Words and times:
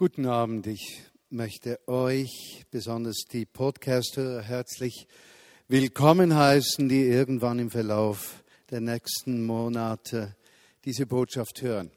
Guten 0.00 0.24
Abend. 0.24 0.66
Ich 0.66 1.02
möchte 1.28 1.78
euch, 1.86 2.64
besonders 2.70 3.24
die 3.30 3.44
Podcaster, 3.44 4.40
herzlich 4.40 5.06
willkommen 5.68 6.34
heißen, 6.34 6.88
die 6.88 7.02
irgendwann 7.02 7.58
im 7.58 7.70
Verlauf 7.70 8.42
der 8.70 8.80
nächsten 8.80 9.44
Monate 9.44 10.36
diese 10.86 11.04
Botschaft 11.04 11.60
hören. 11.60 11.90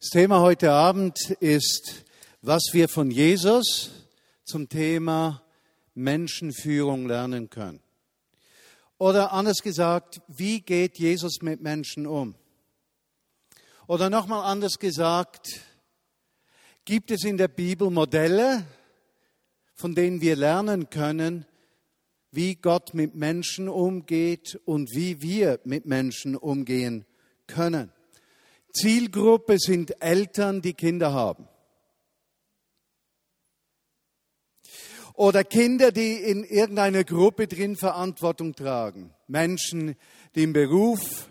Das 0.00 0.08
Thema 0.08 0.40
heute 0.40 0.72
Abend 0.72 1.32
ist, 1.38 2.06
was 2.40 2.62
wir 2.72 2.88
von 2.88 3.10
Jesus 3.10 3.90
zum 4.44 4.70
Thema 4.70 5.42
Menschenführung 5.92 7.06
lernen 7.06 7.50
können. 7.50 7.82
Oder 8.96 9.32
anders 9.32 9.58
gesagt, 9.58 10.22
wie 10.28 10.62
geht 10.62 10.98
Jesus 10.98 11.42
mit 11.42 11.60
Menschen 11.60 12.06
um? 12.06 12.36
Oder 13.86 14.08
nochmal 14.08 14.50
anders 14.50 14.78
gesagt, 14.78 15.60
gibt 16.84 17.10
es 17.10 17.24
in 17.24 17.36
der 17.36 17.48
Bibel 17.48 17.90
Modelle, 17.90 18.66
von 19.74 19.94
denen 19.94 20.20
wir 20.20 20.36
lernen 20.36 20.90
können, 20.90 21.46
wie 22.30 22.56
Gott 22.56 22.94
mit 22.94 23.14
Menschen 23.14 23.68
umgeht 23.68 24.60
und 24.64 24.90
wie 24.94 25.22
wir 25.22 25.60
mit 25.64 25.86
Menschen 25.86 26.36
umgehen 26.36 27.06
können. 27.46 27.92
Zielgruppe 28.72 29.58
sind 29.58 30.02
Eltern, 30.02 30.60
die 30.60 30.74
Kinder 30.74 31.12
haben. 31.12 31.48
Oder 35.14 35.44
Kinder, 35.44 35.92
die 35.92 36.14
in 36.14 36.42
irgendeiner 36.42 37.04
Gruppe 37.04 37.46
drin 37.46 37.76
Verantwortung 37.76 38.56
tragen. 38.56 39.14
Menschen, 39.28 39.94
die 40.34 40.42
im 40.42 40.52
Beruf 40.52 41.30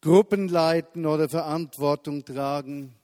Gruppen 0.00 0.48
leiten 0.48 1.06
oder 1.06 1.28
Verantwortung 1.28 2.24
tragen. 2.24 2.96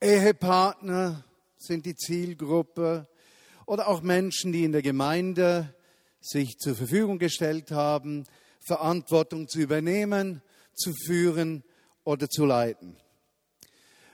Ehepartner 0.00 1.24
sind 1.58 1.84
die 1.84 1.94
Zielgruppe. 1.94 3.06
Oder 3.66 3.88
auch 3.88 4.00
Menschen, 4.02 4.52
die 4.52 4.64
in 4.64 4.72
der 4.72 4.82
Gemeinde 4.82 5.74
sich 6.20 6.58
zur 6.58 6.74
Verfügung 6.74 7.18
gestellt 7.18 7.70
haben, 7.70 8.24
Verantwortung 8.60 9.46
zu 9.46 9.60
übernehmen, 9.60 10.42
zu 10.74 10.92
führen 10.92 11.62
oder 12.04 12.28
zu 12.28 12.44
leiten. 12.44 12.96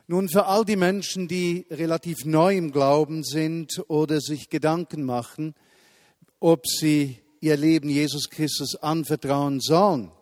Nun, 0.08 0.28
für 0.28 0.46
all 0.46 0.64
die 0.64 0.76
Menschen, 0.76 1.26
die 1.26 1.66
relativ 1.70 2.24
neu 2.24 2.56
im 2.56 2.70
Glauben 2.70 3.24
sind 3.24 3.82
oder 3.88 4.20
sich 4.20 4.50
Gedanken 4.50 5.04
machen, 5.04 5.54
ob 6.38 6.66
sie 6.66 7.18
ihr 7.40 7.56
Leben 7.56 7.88
Jesus 7.88 8.28
Christus 8.30 8.76
anvertrauen 8.76 9.60
sollen, 9.60 10.12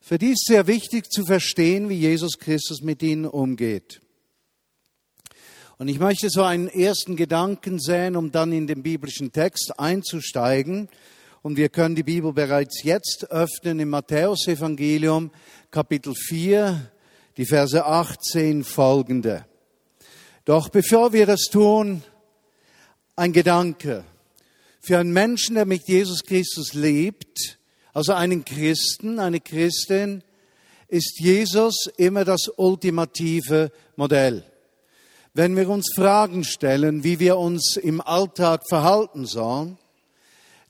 für 0.00 0.18
die 0.18 0.30
ist 0.30 0.46
sehr 0.46 0.68
wichtig 0.68 1.10
zu 1.10 1.24
verstehen, 1.24 1.88
wie 1.88 1.98
Jesus 1.98 2.38
Christus 2.38 2.80
mit 2.80 3.02
ihnen 3.02 3.26
umgeht. 3.26 4.00
Und 5.78 5.88
ich 5.88 5.98
möchte 5.98 6.30
so 6.30 6.42
einen 6.42 6.68
ersten 6.68 7.16
Gedanken 7.16 7.78
sehen, 7.78 8.16
um 8.16 8.32
dann 8.32 8.50
in 8.50 8.66
den 8.66 8.82
biblischen 8.82 9.30
Text 9.30 9.78
einzusteigen. 9.78 10.88
Und 11.42 11.58
wir 11.58 11.68
können 11.68 11.94
die 11.94 12.02
Bibel 12.02 12.32
bereits 12.32 12.82
jetzt 12.82 13.30
öffnen 13.30 13.78
im 13.80 13.90
Matthäusevangelium 13.90 15.30
Kapitel 15.70 16.14
4, 16.14 16.90
die 17.36 17.44
Verse 17.44 17.84
18 17.84 18.64
folgende. 18.64 19.44
Doch 20.46 20.70
bevor 20.70 21.12
wir 21.12 21.26
das 21.26 21.42
tun, 21.50 22.02
ein 23.14 23.34
Gedanke. 23.34 24.04
Für 24.80 24.98
einen 24.98 25.12
Menschen, 25.12 25.56
der 25.56 25.66
mit 25.66 25.86
Jesus 25.86 26.24
Christus 26.24 26.72
lebt, 26.72 27.58
also 27.92 28.14
einen 28.14 28.46
Christen, 28.46 29.18
eine 29.18 29.40
Christin, 29.40 30.22
ist 30.88 31.20
Jesus 31.20 31.90
immer 31.98 32.24
das 32.24 32.48
ultimative 32.56 33.70
Modell. 33.96 34.42
Wenn 35.38 35.54
wir 35.54 35.68
uns 35.68 35.92
Fragen 35.94 36.44
stellen, 36.44 37.04
wie 37.04 37.20
wir 37.20 37.36
uns 37.36 37.76
im 37.76 38.00
Alltag 38.00 38.62
verhalten 38.66 39.26
sollen, 39.26 39.76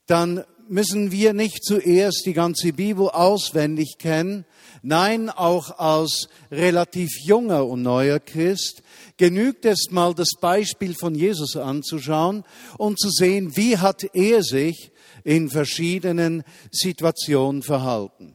dann 0.09 0.43
müssen 0.69 1.13
wir 1.13 1.35
nicht 1.35 1.63
zuerst 1.63 2.23
die 2.27 2.33
ganze 2.33 2.73
Bibel 2.73 3.09
auswendig 3.09 3.95
kennen. 3.97 4.45
Nein, 4.83 5.31
auch 5.31 5.79
als 5.79 6.27
relativ 6.51 7.11
junger 7.23 7.65
und 7.65 7.83
neuer 7.83 8.19
Christ 8.19 8.83
genügt 9.17 9.65
es 9.67 9.93
mal, 9.93 10.15
das 10.15 10.31
Beispiel 10.41 10.97
von 10.99 11.15
Jesus 11.15 11.57
anzuschauen 11.57 12.43
und 12.77 12.99
zu 12.99 13.11
sehen, 13.11 13.57
wie 13.57 13.79
hat 13.79 14.03
er 14.15 14.43
sich 14.43 14.91
in 15.23 15.49
verschiedenen 15.49 16.43
Situationen 16.73 17.63
verhalten. 17.63 18.35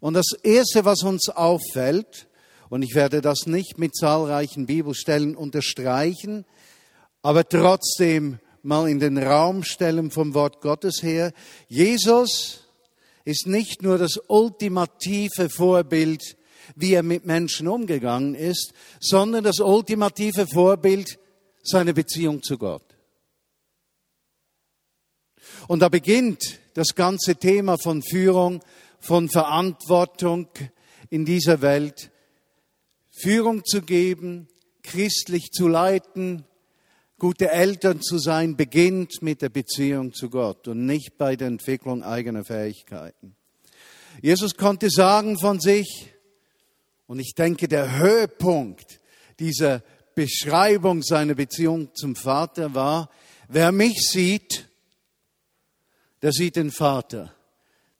Und 0.00 0.14
das 0.14 0.32
Erste, 0.42 0.86
was 0.86 1.02
uns 1.02 1.28
auffällt, 1.28 2.28
und 2.68 2.82
ich 2.82 2.94
werde 2.94 3.20
das 3.20 3.46
nicht 3.46 3.78
mit 3.78 3.94
zahlreichen 3.94 4.66
Bibelstellen 4.66 5.36
unterstreichen, 5.36 6.44
aber 7.22 7.48
trotzdem 7.48 8.38
mal 8.62 8.88
in 8.88 8.98
den 8.98 9.18
Raum 9.18 9.62
stellen 9.62 10.10
vom 10.10 10.34
Wort 10.34 10.60
Gottes 10.60 11.02
her. 11.02 11.32
Jesus 11.68 12.64
ist 13.24 13.46
nicht 13.46 13.82
nur 13.82 13.98
das 13.98 14.20
ultimative 14.28 15.48
Vorbild, 15.48 16.36
wie 16.74 16.94
er 16.94 17.02
mit 17.02 17.24
Menschen 17.26 17.68
umgegangen 17.68 18.34
ist, 18.34 18.72
sondern 19.00 19.44
das 19.44 19.60
ultimative 19.60 20.46
Vorbild 20.46 21.18
seiner 21.62 21.92
Beziehung 21.92 22.42
zu 22.42 22.58
Gott. 22.58 22.84
Und 25.68 25.80
da 25.80 25.88
beginnt 25.88 26.60
das 26.74 26.94
ganze 26.94 27.36
Thema 27.36 27.76
von 27.78 28.02
Führung, 28.02 28.62
von 29.00 29.28
Verantwortung 29.28 30.48
in 31.10 31.24
dieser 31.24 31.62
Welt 31.62 32.10
Führung 33.18 33.64
zu 33.64 33.80
geben, 33.80 34.46
christlich 34.82 35.50
zu 35.50 35.68
leiten, 35.68 36.44
gute 37.18 37.50
Eltern 37.50 38.02
zu 38.02 38.18
sein, 38.18 38.56
beginnt 38.56 39.22
mit 39.22 39.40
der 39.40 39.48
Beziehung 39.48 40.12
zu 40.12 40.28
Gott 40.28 40.68
und 40.68 40.84
nicht 40.84 41.16
bei 41.16 41.34
der 41.34 41.48
Entwicklung 41.48 42.02
eigener 42.02 42.44
Fähigkeiten. 42.44 43.34
Jesus 44.20 44.54
konnte 44.54 44.90
sagen 44.90 45.38
von 45.38 45.60
sich, 45.60 46.12
und 47.06 47.18
ich 47.18 47.34
denke, 47.34 47.68
der 47.68 47.98
Höhepunkt 47.98 49.00
dieser 49.38 49.82
Beschreibung 50.14 51.02
seiner 51.02 51.34
Beziehung 51.34 51.94
zum 51.94 52.16
Vater 52.16 52.74
war, 52.74 53.10
wer 53.48 53.72
mich 53.72 54.08
sieht, 54.10 54.68
der 56.20 56.32
sieht 56.32 56.56
den 56.56 56.70
Vater. 56.70 57.34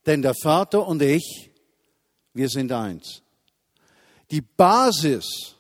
Denn 0.05 0.21
der 0.21 0.35
Vater 0.35 0.87
und 0.87 1.01
ich, 1.01 1.51
wir 2.35 2.49
sind 2.49 2.71
eins 2.73 3.23
die 4.31 4.41
Basis 4.41 5.55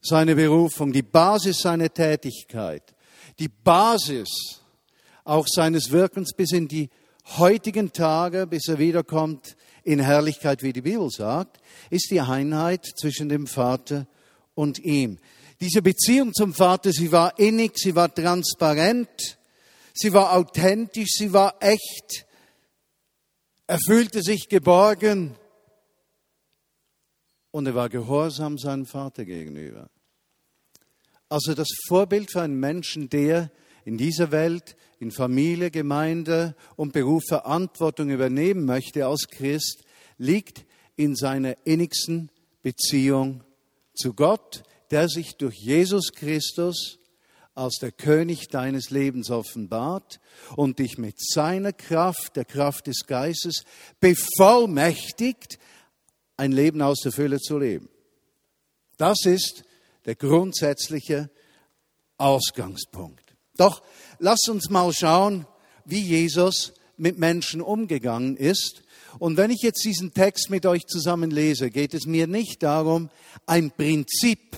seiner 0.00 0.34
Berufung, 0.34 0.92
die 0.92 1.02
Basis 1.02 1.58
seiner 1.58 1.92
Tätigkeit, 1.92 2.94
die 3.38 3.48
Basis 3.48 4.60
auch 5.24 5.46
seines 5.46 5.90
Wirkens 5.90 6.32
bis 6.34 6.52
in 6.52 6.68
die 6.68 6.88
heutigen 7.36 7.92
Tage, 7.92 8.46
bis 8.46 8.68
er 8.68 8.78
wiederkommt 8.78 9.56
in 9.84 10.00
Herrlichkeit, 10.00 10.62
wie 10.62 10.72
die 10.72 10.82
Bibel 10.82 11.10
sagt, 11.10 11.58
ist 11.90 12.10
die 12.10 12.20
Einheit 12.20 12.86
zwischen 12.98 13.28
dem 13.28 13.46
Vater 13.46 14.06
und 14.54 14.78
ihm. 14.78 15.18
Diese 15.60 15.82
Beziehung 15.82 16.32
zum 16.32 16.54
Vater, 16.54 16.92
sie 16.92 17.12
war 17.12 17.38
innig, 17.38 17.76
sie 17.76 17.94
war 17.94 18.14
transparent, 18.14 19.38
sie 19.92 20.12
war 20.12 20.36
authentisch, 20.36 21.10
sie 21.18 21.32
war 21.32 21.56
echt, 21.60 22.26
er 23.66 23.78
fühlte 23.84 24.22
sich 24.22 24.48
geborgen, 24.48 25.34
und 27.50 27.66
er 27.66 27.74
war 27.74 27.88
gehorsam 27.88 28.58
seinem 28.58 28.86
Vater 28.86 29.24
gegenüber. 29.24 29.90
Also 31.28 31.54
das 31.54 31.68
Vorbild 31.86 32.30
für 32.30 32.42
einen 32.42 32.58
Menschen, 32.58 33.10
der 33.10 33.50
in 33.84 33.98
dieser 33.98 34.30
Welt, 34.32 34.76
in 34.98 35.10
Familie, 35.10 35.70
Gemeinde 35.70 36.54
und 36.76 36.92
Beruf 36.92 37.22
Verantwortung 37.28 38.10
übernehmen 38.10 38.64
möchte 38.64 39.06
als 39.06 39.28
Christ, 39.28 39.84
liegt 40.16 40.64
in 40.96 41.14
seiner 41.14 41.56
innigsten 41.64 42.30
Beziehung 42.62 43.44
zu 43.94 44.14
Gott, 44.14 44.62
der 44.90 45.08
sich 45.08 45.36
durch 45.36 45.56
Jesus 45.56 46.12
Christus 46.12 46.98
als 47.54 47.78
der 47.80 47.92
König 47.92 48.48
deines 48.48 48.90
Lebens 48.90 49.30
offenbart 49.30 50.20
und 50.54 50.78
dich 50.78 50.96
mit 50.96 51.20
seiner 51.20 51.72
Kraft, 51.72 52.36
der 52.36 52.44
Kraft 52.44 52.86
des 52.86 53.06
Geistes, 53.06 53.64
bevollmächtigt, 54.00 55.58
ein 56.38 56.52
Leben 56.52 56.80
aus 56.80 57.00
der 57.00 57.12
Fülle 57.12 57.38
zu 57.38 57.58
leben. 57.58 57.90
Das 58.96 59.26
ist 59.26 59.64
der 60.06 60.14
grundsätzliche 60.14 61.30
Ausgangspunkt. 62.16 63.34
Doch 63.56 63.82
lasst 64.18 64.48
uns 64.48 64.70
mal 64.70 64.92
schauen, 64.92 65.46
wie 65.84 66.00
Jesus 66.00 66.72
mit 66.96 67.18
Menschen 67.18 67.60
umgegangen 67.60 68.36
ist. 68.36 68.82
Und 69.18 69.36
wenn 69.36 69.50
ich 69.50 69.62
jetzt 69.62 69.84
diesen 69.84 70.14
Text 70.14 70.50
mit 70.50 70.64
euch 70.64 70.86
zusammen 70.86 71.30
lese, 71.30 71.70
geht 71.70 71.94
es 71.94 72.06
mir 72.06 72.26
nicht 72.26 72.62
darum, 72.62 73.10
ein 73.46 73.70
Prinzip 73.70 74.56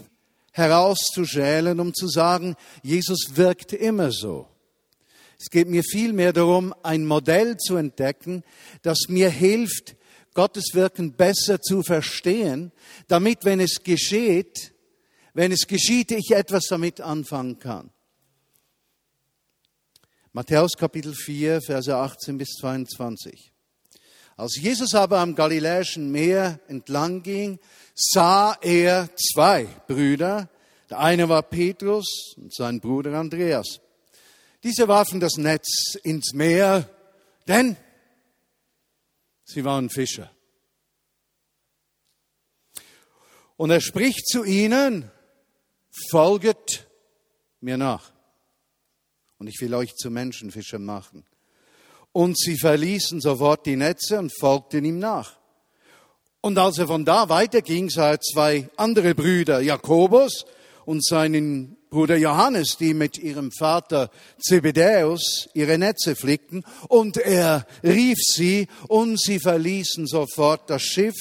herauszuschälen, 0.53 1.81
um 1.81 1.95
zu 1.95 2.09
sagen, 2.09 2.57
Jesus 2.83 3.37
wirkt 3.37 3.73
immer 3.73 4.11
so. 4.11 4.49
Es 5.39 5.49
geht 5.49 5.69
mir 5.69 5.83
vielmehr 5.83 6.35
darum, 6.35 6.75
ein 6.83 7.07
Modell 7.07 7.57
zu 7.57 7.77
entdecken, 7.77 8.43
das 8.83 9.09
mir 9.09 9.31
hilft, 9.31 9.97
Gottes 10.41 10.73
Wirken 10.73 11.13
besser 11.13 11.61
zu 11.61 11.83
verstehen, 11.83 12.73
damit, 13.09 13.45
wenn 13.45 13.61
es 13.61 13.83
geschieht, 13.83 14.73
wenn 15.35 15.53
es 15.53 15.67
geschieht, 15.67 16.13
ich 16.13 16.31
etwas 16.31 16.65
damit 16.71 17.03
anfangen 17.03 17.59
kann. 17.59 17.91
Matthäus 20.33 20.79
Kapitel 20.79 21.13
4, 21.13 21.61
Verse 21.61 21.95
18 21.95 22.39
bis 22.39 22.55
22. 22.59 23.53
Als 24.39 24.57
Jesus 24.57 24.95
aber 24.95 25.19
am 25.19 25.35
Galiläischen 25.35 26.11
Meer 26.11 26.59
entlang 26.69 27.23
ging, 27.23 27.59
sah 27.95 28.57
er 28.63 29.11
zwei 29.17 29.67
Brüder. 29.87 30.49
Der 30.89 31.01
eine 31.01 31.29
war 31.29 31.43
Petrus 31.43 32.33
und 32.39 32.55
sein 32.55 32.81
Bruder 32.81 33.13
Andreas. 33.13 33.81
Diese 34.63 34.89
warfen 34.89 35.21
das 35.21 35.37
Netz 35.37 35.97
ins 36.03 36.33
Meer, 36.33 36.89
denn 37.47 37.77
sie 39.53 39.65
waren 39.65 39.91
Fischer. 39.91 40.31
Und 43.57 43.71
er 43.71 43.81
spricht 43.81 44.27
zu 44.27 44.45
ihnen, 44.45 45.11
folget 46.11 46.89
mir 47.61 47.77
nach 47.77 48.11
und 49.39 49.49
ich 49.49 49.61
will 49.61 49.75
euch 49.75 49.95
zu 49.97 50.11
Menschenfischern 50.11 50.85
machen. 50.85 51.25
Und 52.13 52.39
sie 52.39 52.57
verließen 52.57 53.21
sofort 53.21 53.67
die 53.67 53.77
Netze 53.77 54.19
und 54.19 54.33
folgten 54.39 54.85
ihm 54.85 54.99
nach. 54.99 55.39
Und 56.41 56.59
als 56.59 56.79
er 56.79 56.87
von 56.87 57.05
da 57.05 57.29
weiterging, 57.29 57.91
sah 57.91 58.13
er 58.13 58.21
zwei 58.21 58.69
andere 58.77 59.15
Brüder, 59.15 59.61
Jakobus 59.61 60.47
und 60.87 61.05
seinen 61.05 61.77
Bruder 61.91 62.17
Johannes, 62.17 62.77
die 62.79 62.95
mit 62.95 63.19
ihrem 63.19 63.51
Vater 63.51 64.11
Zebedäus 64.41 65.49
ihre 65.55 65.77
Netze 65.77 66.15
flickten, 66.15 66.65
und 66.89 67.17
er 67.17 67.67
rief 67.83 68.19
sie, 68.19 68.69
und 68.87 69.21
sie 69.21 69.41
verließen 69.41 70.07
sofort 70.07 70.71
das 70.71 70.83
Schiff 70.83 71.17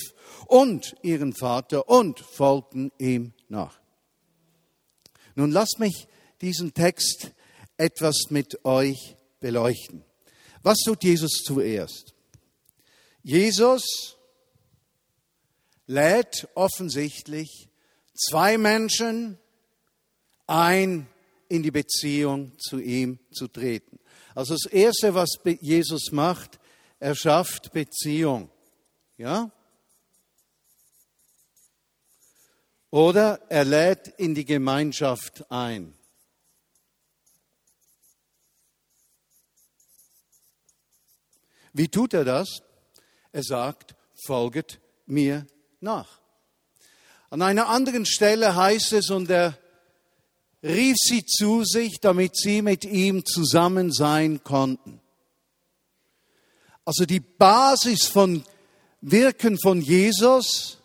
und 0.46 0.96
ihren 1.02 1.34
Vater 1.34 1.90
und 1.90 2.20
folgten 2.20 2.92
ihm 3.00 3.34
nach. 3.50 3.80
Nun 5.36 5.52
lasst 5.52 5.80
mich 5.80 6.08
diesen 6.42 6.74
Text 6.74 7.32
etwas 7.78 8.26
mit 8.30 8.64
euch 8.64 9.16
beleuchten. 9.40 10.04
Was 10.62 10.80
tut 10.86 11.04
Jesus 11.04 11.44
zuerst? 11.44 12.14
Jesus 13.24 14.18
lädt 15.88 16.48
offensichtlich 16.54 17.70
zwei 18.14 18.58
Menschen 18.58 19.40
ein, 20.50 21.08
in 21.48 21.64
die 21.64 21.72
Beziehung 21.72 22.58
zu 22.60 22.80
ihm 22.80 23.20
zu 23.32 23.48
treten. 23.48 24.00
Also 24.36 24.56
das 24.56 24.72
Erste, 24.72 25.14
was 25.14 25.30
Jesus 25.62 26.12
macht, 26.12 26.60
er 27.00 27.16
schafft 27.16 27.72
Beziehung. 27.72 28.50
Ja? 29.18 29.52
Oder 32.92 33.40
er 33.50 33.66
lädt 33.66 34.08
in 34.18 34.34
die 34.34 34.46
Gemeinschaft 34.46 35.50
ein. 35.52 35.94
Wie 41.74 41.88
tut 41.88 42.14
er 42.14 42.26
das? 42.26 42.64
Er 43.32 43.44
sagt, 43.44 43.96
folget 44.26 44.80
mir 45.06 45.46
nach. 45.80 46.20
An 47.30 47.44
einer 47.44 47.68
anderen 47.68 48.08
Stelle 48.08 48.56
heißt 48.56 48.94
es, 48.94 49.12
und 49.12 49.30
er 49.30 49.58
rief 50.64 50.96
sie 50.98 51.26
zu 51.26 51.64
sich, 51.64 52.00
damit 52.00 52.36
sie 52.36 52.62
mit 52.62 52.86
ihm 52.86 53.26
zusammen 53.26 53.92
sein 53.92 54.44
konnten. 54.44 55.00
Also 56.86 57.06
die 57.06 57.20
Basis 57.20 58.08
von 58.08 58.44
Wirken 59.02 59.58
von 59.60 59.82
Jesus, 59.82 60.80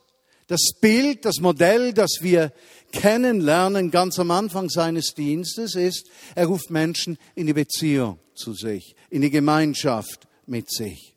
das 0.46 0.60
Bild, 0.80 1.24
das 1.24 1.40
Modell, 1.40 1.92
das 1.92 2.18
wir 2.20 2.52
kennenlernen 2.92 3.90
ganz 3.90 4.18
am 4.18 4.30
Anfang 4.30 4.68
seines 4.68 5.14
Dienstes 5.14 5.74
ist, 5.74 6.08
er 6.34 6.46
ruft 6.46 6.70
Menschen 6.70 7.18
in 7.34 7.46
die 7.46 7.52
Beziehung 7.52 8.20
zu 8.34 8.52
sich, 8.52 8.94
in 9.10 9.22
die 9.22 9.30
Gemeinschaft 9.30 10.28
mit 10.46 10.70
sich. 10.70 11.16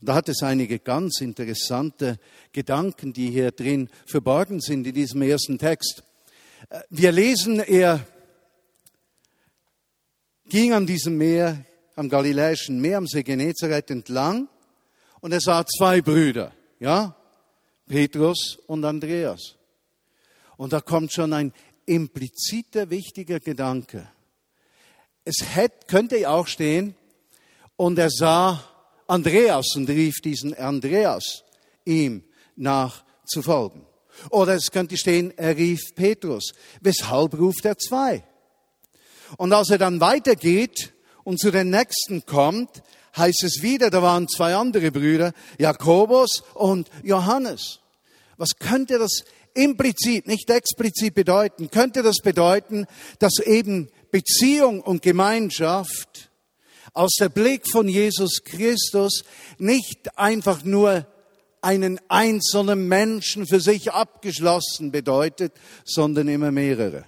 Und 0.00 0.08
da 0.08 0.14
hat 0.14 0.28
es 0.28 0.42
einige 0.42 0.78
ganz 0.78 1.20
interessante 1.20 2.18
Gedanken, 2.52 3.12
die 3.12 3.30
hier 3.30 3.50
drin 3.50 3.88
verborgen 4.06 4.60
sind 4.60 4.86
in 4.86 4.94
diesem 4.94 5.22
ersten 5.22 5.58
Text. 5.58 6.04
Äh, 6.68 6.80
wir 6.90 7.12
lesen, 7.12 7.60
er 7.60 8.06
ging 10.46 10.72
an 10.72 10.86
diesem 10.86 11.16
Meer, 11.16 11.64
am 11.96 12.08
Galiläischen 12.08 12.80
Meer, 12.80 12.98
am 12.98 13.06
See 13.06 13.22
Genezareth 13.22 13.90
entlang 13.90 14.48
und 15.20 15.32
er 15.32 15.40
sah 15.40 15.64
zwei 15.66 16.00
Brüder, 16.00 16.52
ja, 16.80 17.14
Petrus 17.86 18.58
und 18.66 18.84
Andreas. 18.84 19.56
Und 20.56 20.72
da 20.72 20.80
kommt 20.80 21.12
schon 21.12 21.32
ein 21.32 21.52
impliziter 21.86 22.88
wichtiger 22.90 23.40
Gedanke. 23.40 24.08
Es 25.24 25.36
hätte, 25.54 25.86
könnte 25.86 26.28
auch 26.28 26.46
stehen, 26.46 26.94
und 27.76 27.98
er 27.98 28.10
sah 28.10 28.62
Andreas 29.06 29.74
und 29.74 29.88
rief 29.88 30.20
diesen 30.22 30.54
Andreas 30.54 31.42
ihm 31.84 32.22
nach 32.56 33.04
zu 33.26 33.42
folgen. 33.42 33.84
Oder 34.30 34.54
es 34.54 34.70
könnte 34.70 34.96
stehen, 34.96 35.32
er 35.36 35.56
rief 35.56 35.94
Petrus. 35.94 36.52
Weshalb 36.80 37.38
ruft 37.38 37.64
er 37.64 37.78
zwei? 37.78 38.24
Und 39.36 39.52
als 39.52 39.70
er 39.70 39.78
dann 39.78 40.00
weitergeht 40.00 40.92
und 41.24 41.40
zu 41.40 41.50
den 41.50 41.70
nächsten 41.70 42.24
kommt, 42.26 42.82
heißt 43.16 43.44
es 43.44 43.62
wieder, 43.62 43.90
da 43.90 44.02
waren 44.02 44.28
zwei 44.28 44.54
andere 44.54 44.90
Brüder, 44.90 45.32
Jakobus 45.58 46.42
und 46.54 46.90
Johannes. 47.02 47.80
Was 48.36 48.56
könnte 48.58 48.98
das 48.98 49.24
implizit, 49.54 50.26
nicht 50.26 50.50
explizit 50.50 51.14
bedeuten? 51.14 51.70
Könnte 51.70 52.02
das 52.02 52.16
bedeuten, 52.22 52.86
dass 53.18 53.38
eben 53.38 53.88
Beziehung 54.10 54.80
und 54.80 55.02
Gemeinschaft 55.02 56.30
aus 56.92 57.12
der 57.18 57.28
Blick 57.28 57.68
von 57.70 57.88
Jesus 57.88 58.42
Christus 58.44 59.24
nicht 59.58 60.16
einfach 60.16 60.64
nur 60.64 61.06
einen 61.64 61.98
einzelnen 62.08 62.86
Menschen 62.88 63.46
für 63.46 63.60
sich 63.60 63.92
abgeschlossen 63.92 64.92
bedeutet, 64.92 65.52
sondern 65.84 66.28
immer 66.28 66.52
mehrere. 66.52 67.06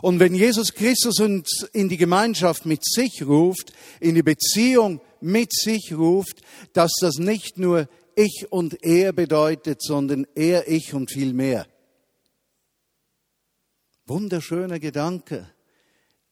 Und 0.00 0.20
wenn 0.20 0.34
Jesus 0.34 0.74
Christus 0.74 1.18
uns 1.18 1.66
in 1.72 1.88
die 1.88 1.96
Gemeinschaft 1.96 2.66
mit 2.66 2.84
sich 2.84 3.24
ruft, 3.26 3.72
in 4.00 4.14
die 4.14 4.22
Beziehung 4.22 5.00
mit 5.20 5.52
sich 5.52 5.92
ruft, 5.92 6.42
dass 6.72 6.92
das 7.00 7.16
nicht 7.16 7.58
nur 7.58 7.88
ich 8.14 8.46
und 8.50 8.82
er 8.84 9.12
bedeutet, 9.12 9.82
sondern 9.82 10.26
er, 10.34 10.68
ich 10.68 10.94
und 10.94 11.10
viel 11.10 11.32
mehr. 11.32 11.66
Wunderschöner 14.06 14.78
Gedanke 14.78 15.48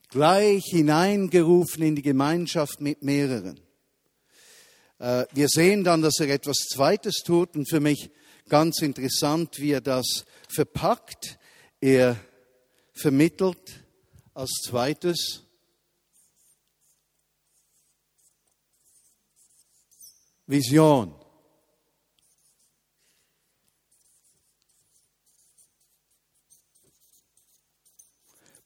gleich 0.08 0.64
hineingerufen 0.70 1.82
in 1.82 1.96
die 1.96 2.02
Gemeinschaft 2.02 2.80
mit 2.80 3.02
mehreren. 3.02 3.61
Äh, 4.98 5.26
wir 5.32 5.48
sehen 5.48 5.84
dann, 5.84 6.02
dass 6.02 6.18
er 6.20 6.28
etwas 6.28 6.56
Zweites 6.72 7.22
tut 7.24 7.54
und 7.56 7.68
für 7.68 7.80
mich 7.80 8.10
ganz 8.48 8.80
interessant, 8.80 9.58
wie 9.58 9.72
er 9.72 9.80
das 9.80 10.24
verpackt. 10.48 11.38
Er 11.80 12.16
vermittelt 12.94 13.84
als 14.32 14.50
Zweites 14.64 15.42
Vision. 20.46 21.14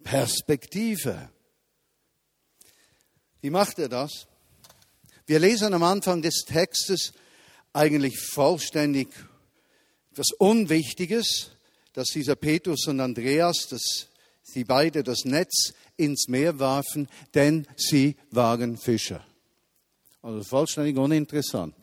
Perspektive. 0.02 1.30
Wie 3.40 3.50
macht 3.50 3.78
er 3.78 3.88
das? 3.88 4.26
Wir 5.30 5.38
lesen 5.38 5.74
am 5.74 5.84
Anfang 5.84 6.22
des 6.22 6.44
Textes 6.44 7.12
eigentlich 7.72 8.18
vollständig 8.18 9.10
etwas 10.10 10.32
Unwichtiges, 10.32 11.52
dass 11.92 12.08
dieser 12.08 12.34
Petrus 12.34 12.88
und 12.88 12.98
Andreas, 12.98 13.68
dass 13.68 14.08
sie 14.42 14.64
beide 14.64 15.04
das 15.04 15.24
Netz 15.24 15.72
ins 15.96 16.26
Meer 16.26 16.58
warfen, 16.58 17.06
denn 17.32 17.68
sie 17.76 18.16
waren 18.32 18.76
Fischer. 18.76 19.24
Also 20.20 20.42
vollständig 20.42 20.96
uninteressant. 20.96 21.76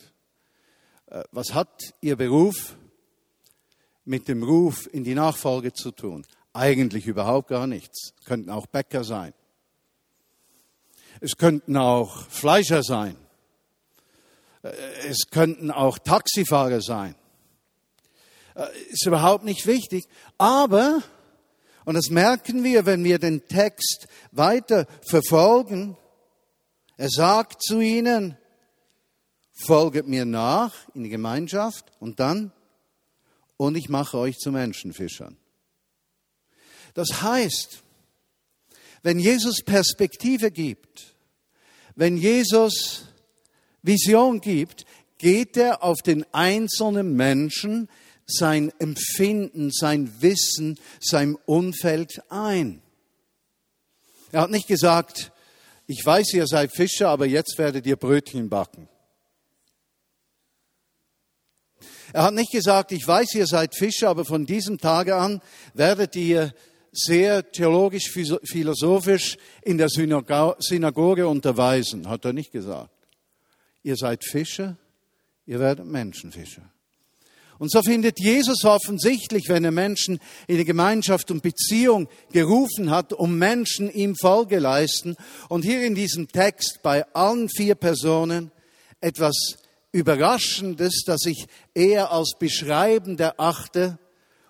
Äh, 1.05 1.23
was 1.31 1.53
hat 1.53 1.93
ihr 2.01 2.17
Beruf 2.17 2.75
mit 4.03 4.27
dem 4.27 4.43
Ruf 4.43 4.89
in 4.91 5.05
die 5.05 5.15
Nachfolge 5.15 5.71
zu 5.71 5.91
tun? 5.91 6.25
Eigentlich 6.51 7.07
überhaupt 7.07 7.47
gar 7.47 7.65
nichts. 7.65 8.13
Könnten 8.25 8.49
auch 8.49 8.65
Bäcker 8.65 9.05
sein. 9.05 9.33
Es 11.21 11.37
könnten 11.37 11.77
auch 11.77 12.27
Fleischer 12.27 12.83
sein. 12.83 13.15
Äh, 14.71 15.07
es 15.07 15.29
könnten 15.29 15.71
auch 15.71 15.97
Taxifahrer 15.99 16.81
sein. 16.81 17.15
Äh, 18.55 18.65
ist 18.89 19.05
überhaupt 19.05 19.43
nicht 19.43 19.67
wichtig. 19.67 20.05
Aber, 20.37 21.01
und 21.85 21.95
das 21.95 22.09
merken 22.09 22.63
wir, 22.63 22.85
wenn 22.85 23.03
wir 23.03 23.19
den 23.19 23.47
Text 23.47 24.07
weiter 24.31 24.87
verfolgen, 25.07 25.97
er 26.97 27.09
sagt 27.09 27.61
zu 27.61 27.79
ihnen, 27.79 28.37
folget 29.65 30.07
mir 30.07 30.25
nach 30.25 30.73
in 30.93 31.03
die 31.03 31.09
Gemeinschaft 31.09 31.91
und 31.99 32.19
dann, 32.19 32.51
und 33.57 33.75
ich 33.75 33.89
mache 33.89 34.17
euch 34.17 34.37
zu 34.37 34.51
Menschenfischern. 34.51 35.37
Das 36.93 37.21
heißt, 37.21 37.83
wenn 39.03 39.19
Jesus 39.19 39.61
Perspektive 39.63 40.51
gibt, 40.51 41.15
wenn 41.95 42.17
Jesus 42.17 43.05
Vision 43.87 44.41
gibt, 44.41 44.85
geht 45.17 45.57
er 45.57 45.83
auf 45.83 45.97
den 46.05 46.25
einzelnen 46.33 47.15
Menschen, 47.15 47.89
sein 48.27 48.71
Empfinden, 48.77 49.71
sein 49.71 50.21
Wissen, 50.21 50.77
sein 50.99 51.37
Umfeld 51.45 52.21
ein. 52.29 52.81
Er 54.31 54.41
hat 54.41 54.51
nicht 54.51 54.67
gesagt, 54.67 55.31
ich 55.87 56.05
weiß, 56.05 56.33
ihr 56.33 56.45
seid 56.47 56.75
Fischer, 56.75 57.07
aber 57.09 57.25
jetzt 57.25 57.57
werdet 57.57 57.85
ihr 57.85 57.95
Brötchen 57.95 58.49
backen. 58.49 58.89
Er 62.11 62.23
hat 62.23 62.33
nicht 62.33 62.51
gesagt, 62.51 62.91
ich 62.91 63.07
weiß, 63.07 63.35
ihr 63.35 63.47
seid 63.47 63.75
Fischer, 63.75 64.09
aber 64.09 64.25
von 64.25 64.45
diesem 64.45 64.77
Tage 64.77 65.15
an 65.15 65.41
werdet 65.73 66.15
ihr 66.15 66.53
sehr 66.91 67.49
theologisch, 67.51 68.11
philosophisch 68.11 69.37
in 69.61 69.77
der 69.77 69.89
Synagoge 69.89 71.27
unterweisen. 71.27 72.09
Hat 72.09 72.25
er 72.25 72.33
nicht 72.33 72.51
gesagt. 72.51 72.96
Ihr 73.83 73.95
seid 73.95 74.23
Fischer, 74.23 74.77
ihr 75.45 75.59
werdet 75.59 75.85
Menschenfischer. 75.85 76.71
Und 77.59 77.71
so 77.71 77.81
findet 77.81 78.19
Jesus 78.19 78.63
offensichtlich, 78.65 79.49
wenn 79.49 79.63
er 79.63 79.71
Menschen 79.71 80.19
in 80.47 80.57
die 80.57 80.65
Gemeinschaft 80.65 81.31
und 81.31 81.41
Beziehung 81.41 82.07
gerufen 82.31 82.91
hat, 82.91 83.13
um 83.13 83.37
Menschen 83.37 83.91
ihm 83.91 84.15
Folge 84.15 84.59
leisten. 84.59 85.15
Und 85.49 85.63
hier 85.65 85.83
in 85.83 85.95
diesem 85.95 86.27
Text 86.27 86.81
bei 86.83 87.05
allen 87.13 87.49
vier 87.49 87.75
Personen 87.75 88.51
etwas 89.01 89.57
Überraschendes, 89.91 91.03
das 91.05 91.25
ich 91.25 91.47
eher 91.73 92.11
als 92.11 92.33
beschreibend 92.37 93.19
erachte 93.19 93.97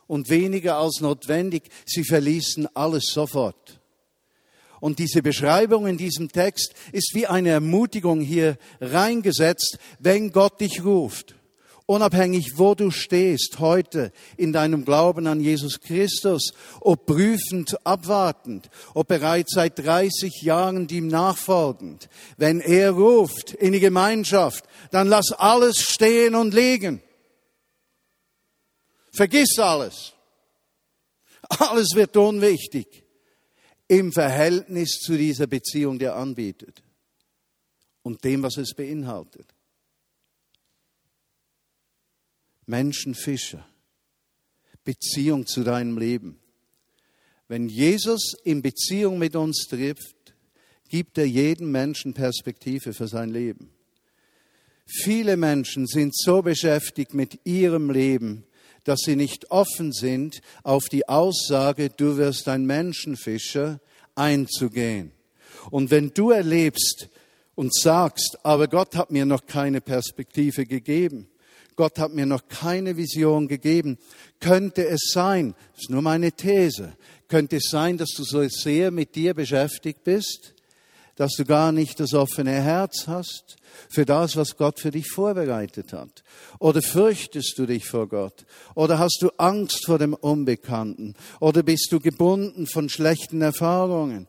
und 0.07 0.29
weniger 0.29 0.77
als 0.77 0.99
notwendig. 0.99 1.69
Sie 1.85 2.03
verließen 2.03 2.67
alles 2.75 3.11
sofort. 3.13 3.79
Und 4.79 4.99
diese 4.99 5.21
Beschreibung 5.21 5.87
in 5.87 5.97
diesem 5.97 6.31
Text 6.31 6.73
ist 6.91 7.11
wie 7.13 7.27
eine 7.27 7.49
Ermutigung 7.49 8.21
hier 8.21 8.57
reingesetzt, 8.79 9.79
wenn 9.99 10.31
Gott 10.31 10.61
dich 10.61 10.83
ruft. 10.83 11.35
Unabhängig, 11.89 12.57
wo 12.57 12.75
du 12.75 12.91
stehst 12.91 13.59
heute 13.59 14.11
in 14.35 14.51
deinem 14.51 14.83
Glauben 14.83 15.25
an 15.25 15.39
Jesus 15.39 15.79
Christus, 15.79 16.51
ob 16.81 17.05
prüfend, 17.05 17.77
abwartend, 17.85 18.69
ob 18.93 19.07
bereits 19.07 19.53
seit 19.53 19.79
30 19.79 20.41
Jahren 20.41 20.89
ihm 20.89 21.07
nachfolgend, 21.07 22.09
wenn 22.35 22.59
er 22.59 22.91
ruft 22.91 23.53
in 23.53 23.71
die 23.71 23.79
Gemeinschaft, 23.79 24.65
dann 24.91 25.07
lass 25.07 25.31
alles 25.31 25.77
stehen 25.77 26.35
und 26.35 26.53
liegen. 26.53 27.01
Vergiss 29.13 29.57
alles. 29.57 30.11
Alles 31.47 31.95
wird 31.95 32.17
unwichtig 32.17 33.06
im 33.87 34.11
Verhältnis 34.11 34.99
zu 34.99 35.17
dieser 35.17 35.47
Beziehung, 35.47 35.99
die 35.99 36.05
er 36.05 36.15
anbietet 36.15 36.83
und 38.03 38.23
dem, 38.23 38.43
was 38.43 38.57
es 38.57 38.73
beinhaltet. 38.73 39.53
Menschenfischer, 42.65 43.65
Beziehung 44.83 45.45
zu 45.45 45.63
deinem 45.63 45.97
Leben. 45.97 46.39
Wenn 47.47 47.69
Jesus 47.69 48.35
in 48.43 48.61
Beziehung 48.61 49.17
mit 49.19 49.35
uns 49.35 49.67
trifft, 49.67 50.35
gibt 50.89 51.17
er 51.17 51.25
jedem 51.25 51.71
Menschen 51.71 52.13
Perspektive 52.13 52.93
für 52.93 53.07
sein 53.07 53.29
Leben. 53.29 53.71
Viele 54.85 55.35
Menschen 55.35 55.85
sind 55.85 56.15
so 56.15 56.41
beschäftigt 56.41 57.13
mit 57.13 57.45
ihrem 57.45 57.89
Leben, 57.89 58.45
dass 58.87 59.01
sie 59.01 59.15
nicht 59.15 59.51
offen 59.51 59.91
sind, 59.91 60.41
auf 60.63 60.85
die 60.85 61.07
Aussage, 61.09 61.89
du 61.89 62.17
wirst 62.17 62.47
ein 62.47 62.65
Menschenfischer, 62.65 63.79
einzugehen. 64.15 65.11
Und 65.69 65.91
wenn 65.91 66.13
du 66.13 66.31
erlebst 66.31 67.09
und 67.55 67.73
sagst, 67.73 68.37
aber 68.43 68.67
Gott 68.67 68.95
hat 68.95 69.11
mir 69.11 69.25
noch 69.25 69.45
keine 69.45 69.81
Perspektive 69.81 70.65
gegeben, 70.65 71.27
Gott 71.75 71.99
hat 71.99 72.11
mir 72.11 72.25
noch 72.25 72.47
keine 72.47 72.97
Vision 72.97 73.47
gegeben. 73.47 73.99
Könnte 74.39 74.87
es 74.87 75.11
sein, 75.13 75.53
das 75.73 75.83
ist 75.83 75.89
nur 75.91 76.01
meine 76.01 76.31
These, 76.31 76.93
könnte 77.27 77.57
es 77.57 77.69
sein, 77.69 77.97
dass 77.97 78.09
du 78.17 78.23
so 78.23 78.43
sehr 78.49 78.89
mit 78.89 79.13
dir 79.13 79.35
beschäftigt 79.35 80.03
bist, 80.03 80.55
dass 81.17 81.33
du 81.33 81.43
gar 81.43 81.71
nicht 81.71 81.99
das 81.99 82.13
offene 82.13 82.51
Herz 82.51 83.07
hast 83.07 83.57
für 83.89 84.05
das, 84.05 84.37
was 84.37 84.55
Gott 84.55 84.79
für 84.79 84.91
dich 84.91 85.07
vorbereitet 85.11 85.91
hat? 85.91 86.23
Oder 86.59 86.81
fürchtest 86.81 87.55
du 87.57 87.65
dich 87.65 87.85
vor 87.85 88.07
Gott? 88.07 88.45
Oder 88.73 88.97
hast 88.99 89.19
du 89.21 89.29
Angst 89.37 89.85
vor 89.85 89.99
dem 89.99 90.13
Unbekannten? 90.13 91.15
Oder 91.41 91.63
bist 91.63 91.91
du 91.91 91.99
gebunden 91.99 92.67
von 92.67 92.87
schlechten 92.87 93.41
Erfahrungen? 93.41 94.27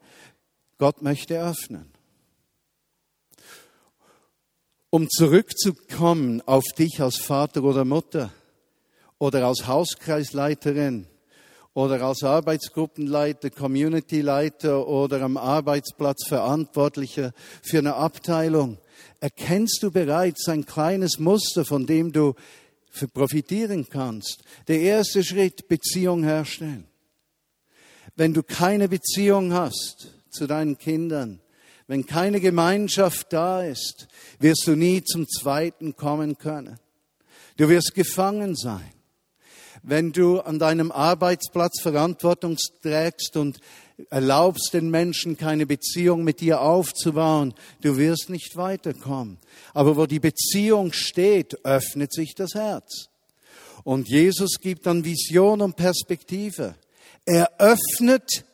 Gott 0.78 1.02
möchte 1.02 1.40
öffnen 1.40 1.92
um 4.90 5.09
zurückzukommen 5.09 6.40
auf 6.47 6.64
dich 6.78 7.00
als 7.00 7.18
Vater 7.18 7.62
oder 7.62 7.85
Mutter 7.85 8.33
oder 9.18 9.47
als 9.47 9.66
Hauskreisleiterin 9.66 11.07
oder 11.78 12.02
als 12.02 12.25
Arbeitsgruppenleiter, 12.25 13.50
Communityleiter 13.50 14.88
oder 14.88 15.23
am 15.23 15.37
Arbeitsplatz 15.37 16.26
Verantwortlicher 16.26 17.32
für 17.62 17.78
eine 17.78 17.94
Abteilung, 17.94 18.78
erkennst 19.20 19.85
du 19.85 19.92
bereits 19.92 20.49
ein 20.49 20.66
kleines 20.66 21.20
Muster, 21.20 21.64
von 21.64 21.87
dem 21.87 22.11
du 22.11 22.35
profitieren 23.14 23.87
kannst. 23.88 24.42
Der 24.66 24.80
erste 24.80 25.23
Schritt, 25.23 25.68
Beziehung 25.68 26.25
herstellen. 26.25 26.88
Wenn 28.16 28.35
du 28.35 28.42
keine 28.42 28.88
Beziehung 28.88 29.52
hast 29.52 30.08
zu 30.30 30.49
deinen 30.49 30.78
Kindern, 30.78 31.38
wenn 31.87 32.04
keine 32.04 32.40
Gemeinschaft 32.40 33.32
da 33.32 33.62
ist, 33.62 34.08
wirst 34.40 34.66
du 34.66 34.75
nie 34.75 35.04
zum 35.04 35.28
zweiten 35.28 35.94
kommen 35.94 36.38
können. 36.38 36.80
Du 37.56 37.68
wirst 37.68 37.94
gefangen 37.94 38.56
sein. 38.56 38.98
Wenn 39.82 40.12
du 40.12 40.40
an 40.40 40.58
deinem 40.58 40.92
Arbeitsplatz 40.92 41.80
Verantwortung 41.80 42.56
trägst 42.82 43.37
und 43.37 43.58
erlaubst 44.11 44.70
den 44.73 44.90
Menschen 44.90 45.37
keine 45.37 45.66
Beziehung 45.66 46.25
mit 46.25 46.40
dir 46.40 46.61
aufzubauen, 46.61 47.54
du 47.80 47.97
wirst 47.97 48.30
nicht 48.30 48.56
weiterkommen. 48.56 49.38
Aber 49.75 49.97
wo 49.97 50.06
die 50.06 50.20
Beziehung 50.20 50.92
steht, 50.92 51.64
öffnet 51.64 52.12
sich 52.12 52.35
das 52.35 52.54
Herz. 52.54 53.08
Und 53.85 54.08
Jesus 54.08 54.58
gibt 54.61 54.87
dann 54.87 55.04
Vision 55.04 55.61
und 55.61 55.76
Perspektive. 55.76 56.75
Er 57.25 57.50
öffnet 57.58 58.44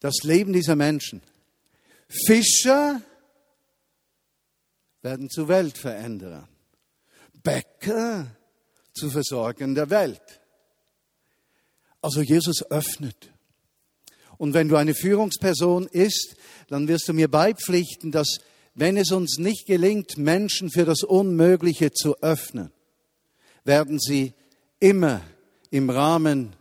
das 0.00 0.22
Leben 0.22 0.52
dieser 0.52 0.76
Menschen. 0.76 1.22
Fischer 2.08 3.02
werden 5.02 5.28
zu 5.30 5.48
Weltveränderern. 5.48 6.48
Bäcker 7.42 8.26
zu 9.00 9.10
Versorgen 9.10 9.74
der 9.74 9.90
Welt. 9.90 10.40
Also 12.02 12.22
Jesus 12.22 12.62
öffnet. 12.70 13.32
Und 14.38 14.54
wenn 14.54 14.68
du 14.68 14.76
eine 14.76 14.94
Führungsperson 14.94 15.86
ist, 15.86 16.36
dann 16.68 16.88
wirst 16.88 17.08
du 17.08 17.12
mir 17.12 17.28
beipflichten, 17.28 18.12
dass 18.12 18.38
wenn 18.74 18.96
es 18.96 19.10
uns 19.10 19.38
nicht 19.38 19.66
gelingt, 19.66 20.16
Menschen 20.16 20.70
für 20.70 20.84
das 20.84 21.02
Unmögliche 21.02 21.90
zu 21.90 22.16
öffnen, 22.22 22.70
werden 23.64 23.98
sie 23.98 24.32
immer 24.78 25.20
im 25.70 25.90
Rahmen, 25.90 26.54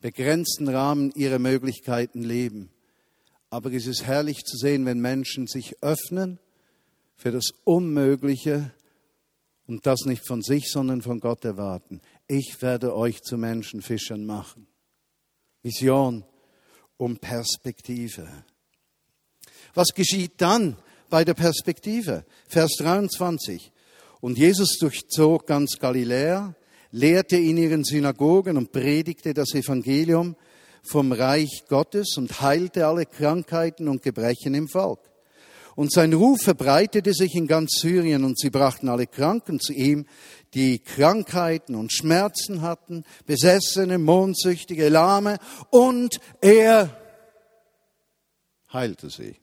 begrenzten 0.00 0.68
Rahmen 0.68 1.10
ihrer 1.12 1.38
Möglichkeiten 1.38 2.22
leben. 2.22 2.70
Aber 3.50 3.72
es 3.72 3.86
ist 3.86 4.04
herrlich 4.04 4.44
zu 4.44 4.56
sehen, 4.56 4.86
wenn 4.86 5.00
Menschen 5.00 5.46
sich 5.46 5.82
öffnen 5.82 6.38
für 7.16 7.32
das 7.32 7.50
Unmögliche 7.64 8.72
und 9.68 9.86
das 9.86 10.06
nicht 10.06 10.26
von 10.26 10.42
sich, 10.42 10.70
sondern 10.70 11.02
von 11.02 11.20
Gott 11.20 11.44
erwarten. 11.44 12.00
Ich 12.26 12.60
werde 12.60 12.96
euch 12.96 13.22
zu 13.22 13.36
Menschenfischern 13.36 14.24
machen. 14.24 14.66
Vision 15.62 16.24
und 16.96 17.20
Perspektive. 17.20 18.26
Was 19.74 19.88
geschieht 19.94 20.40
dann 20.40 20.76
bei 21.10 21.24
der 21.24 21.34
Perspektive? 21.34 22.24
Vers 22.48 22.72
23. 22.78 23.70
Und 24.20 24.38
Jesus 24.38 24.78
durchzog 24.80 25.46
ganz 25.46 25.78
Galiläa, 25.78 26.54
lehrte 26.90 27.36
in 27.36 27.58
ihren 27.58 27.84
Synagogen 27.84 28.56
und 28.56 28.72
predigte 28.72 29.34
das 29.34 29.54
Evangelium 29.54 30.34
vom 30.82 31.12
Reich 31.12 31.64
Gottes 31.68 32.16
und 32.16 32.40
heilte 32.40 32.86
alle 32.86 33.04
Krankheiten 33.04 33.88
und 33.88 34.02
Gebrechen 34.02 34.54
im 34.54 34.68
Volk. 34.68 35.07
Und 35.78 35.92
sein 35.92 36.12
Ruf 36.12 36.42
verbreitete 36.42 37.14
sich 37.14 37.36
in 37.36 37.46
ganz 37.46 37.78
Syrien 37.80 38.24
und 38.24 38.36
sie 38.36 38.50
brachten 38.50 38.88
alle 38.88 39.06
Kranken 39.06 39.60
zu 39.60 39.72
ihm, 39.72 40.06
die 40.52 40.80
Krankheiten 40.80 41.76
und 41.76 41.92
Schmerzen 41.92 42.62
hatten, 42.62 43.04
Besessene, 43.26 43.98
Mondsüchtige, 43.98 44.88
Lahme 44.88 45.38
und 45.70 46.18
er 46.40 46.98
heilte 48.72 49.08
sie. 49.08 49.36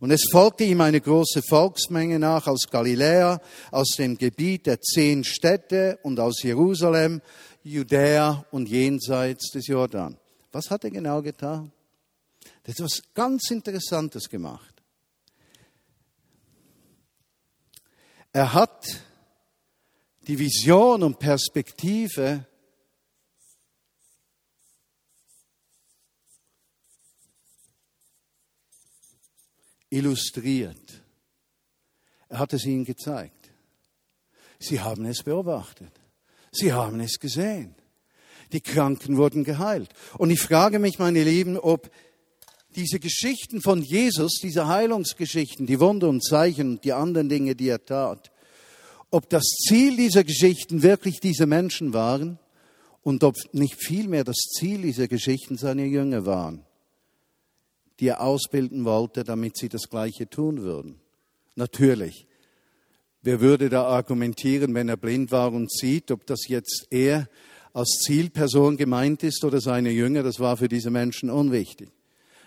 Und 0.00 0.10
es 0.10 0.24
folgte 0.32 0.64
ihm 0.64 0.80
eine 0.80 1.00
große 1.00 1.42
Volksmenge 1.42 2.18
nach 2.18 2.48
aus 2.48 2.62
Galiläa, 2.68 3.40
aus 3.70 3.90
dem 3.96 4.18
Gebiet 4.18 4.66
der 4.66 4.80
zehn 4.80 5.22
Städte 5.22 6.00
und 6.02 6.18
aus 6.18 6.42
Jerusalem, 6.42 7.22
Judäa 7.62 8.44
und 8.50 8.68
jenseits 8.68 9.52
des 9.52 9.68
Jordan. 9.68 10.16
Was 10.50 10.72
hat 10.72 10.82
er 10.82 10.90
genau 10.90 11.22
getan? 11.22 11.70
Er 12.64 12.72
hat 12.72 12.80
etwas 12.80 13.02
ganz 13.14 13.48
Interessantes 13.52 14.28
gemacht. 14.28 14.69
Er 18.32 18.52
hat 18.52 18.86
die 20.26 20.38
Vision 20.38 21.02
und 21.02 21.18
Perspektive 21.18 22.46
illustriert. 29.88 31.02
Er 32.28 32.38
hat 32.38 32.52
es 32.52 32.64
ihnen 32.64 32.84
gezeigt. 32.84 33.50
Sie 34.60 34.80
haben 34.80 35.04
es 35.06 35.24
beobachtet. 35.24 35.92
Sie 36.52 36.72
haben 36.72 37.00
es 37.00 37.18
gesehen. 37.18 37.74
Die 38.52 38.60
Kranken 38.60 39.16
wurden 39.16 39.42
geheilt. 39.42 39.92
Und 40.18 40.30
ich 40.30 40.40
frage 40.40 40.78
mich, 40.78 41.00
meine 41.00 41.24
Lieben, 41.24 41.58
ob 41.58 41.90
diese 42.80 42.98
Geschichten 42.98 43.60
von 43.60 43.82
Jesus, 43.82 44.40
diese 44.42 44.66
Heilungsgeschichten, 44.66 45.66
die 45.66 45.80
Wunder 45.80 46.08
und 46.08 46.24
Zeichen 46.24 46.70
und 46.72 46.84
die 46.84 46.94
anderen 46.94 47.28
Dinge, 47.28 47.54
die 47.54 47.68
er 47.68 47.84
tat, 47.84 48.30
ob 49.10 49.28
das 49.28 49.44
Ziel 49.44 49.96
dieser 49.96 50.24
Geschichten 50.24 50.82
wirklich 50.82 51.20
diese 51.20 51.44
Menschen 51.44 51.92
waren 51.92 52.38
und 53.02 53.22
ob 53.22 53.34
nicht 53.52 53.74
vielmehr 53.84 54.24
das 54.24 54.36
Ziel 54.36 54.80
dieser 54.80 55.08
Geschichten 55.08 55.58
seine 55.58 55.84
Jünger 55.84 56.24
waren, 56.24 56.64
die 57.98 58.08
er 58.08 58.22
ausbilden 58.22 58.86
wollte, 58.86 59.24
damit 59.24 59.58
sie 59.58 59.68
das 59.68 59.90
Gleiche 59.90 60.30
tun 60.30 60.62
würden. 60.62 61.00
Natürlich. 61.56 62.26
Wer 63.22 63.42
würde 63.42 63.68
da 63.68 63.84
argumentieren, 63.84 64.72
wenn 64.72 64.88
er 64.88 64.96
blind 64.96 65.30
war 65.32 65.52
und 65.52 65.70
sieht, 65.70 66.10
ob 66.10 66.24
das 66.24 66.48
jetzt 66.48 66.86
er 66.88 67.28
als 67.74 67.98
Zielperson 68.06 68.78
gemeint 68.78 69.22
ist 69.22 69.44
oder 69.44 69.60
seine 69.60 69.90
Jünger? 69.90 70.22
Das 70.22 70.40
war 70.40 70.56
für 70.56 70.68
diese 70.68 70.90
Menschen 70.90 71.28
unwichtig. 71.28 71.90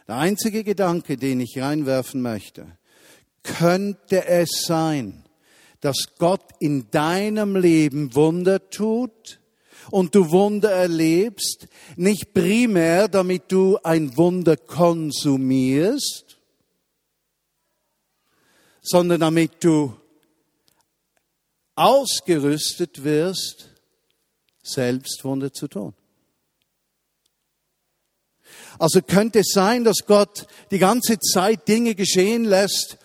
Der 0.07 0.17
einzige 0.17 0.63
Gedanke, 0.63 1.17
den 1.17 1.39
ich 1.39 1.60
reinwerfen 1.60 2.22
möchte, 2.22 2.77
könnte 3.43 4.25
es 4.25 4.63
sein, 4.65 5.24
dass 5.81 6.15
Gott 6.17 6.51
in 6.60 6.89
deinem 6.91 7.55
Leben 7.55 8.15
Wunder 8.15 8.69
tut 8.69 9.39
und 9.91 10.15
du 10.15 10.31
Wunder 10.31 10.72
erlebst, 10.72 11.67
nicht 11.95 12.33
primär, 12.33 13.07
damit 13.07 13.51
du 13.51 13.77
ein 13.83 14.15
Wunder 14.15 14.55
konsumierst, 14.55 16.38
sondern 18.81 19.22
damit 19.22 19.63
du 19.63 19.93
ausgerüstet 21.75 23.03
wirst, 23.03 23.69
selbst 24.62 25.24
Wunder 25.24 25.51
zu 25.51 25.67
tun. 25.67 25.93
Also 28.79 29.01
könnte 29.01 29.39
es 29.39 29.51
sein, 29.53 29.83
dass 29.83 30.05
Gott 30.05 30.47
die 30.71 30.79
ganze 30.79 31.19
Zeit 31.19 31.67
Dinge 31.67 31.95
geschehen 31.95 32.45
lässt, 32.45 32.97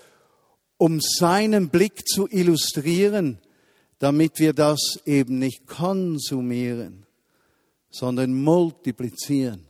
um 0.77 1.01
seinen 1.01 1.69
Blick 1.69 2.07
zu 2.07 2.29
illustrieren, 2.29 3.39
damit 3.99 4.39
wir 4.39 4.53
das 4.53 5.01
eben 5.05 5.39
nicht 5.39 5.67
konsumieren, 5.67 7.05
sondern 7.91 8.35
multiplizieren. 8.35 9.67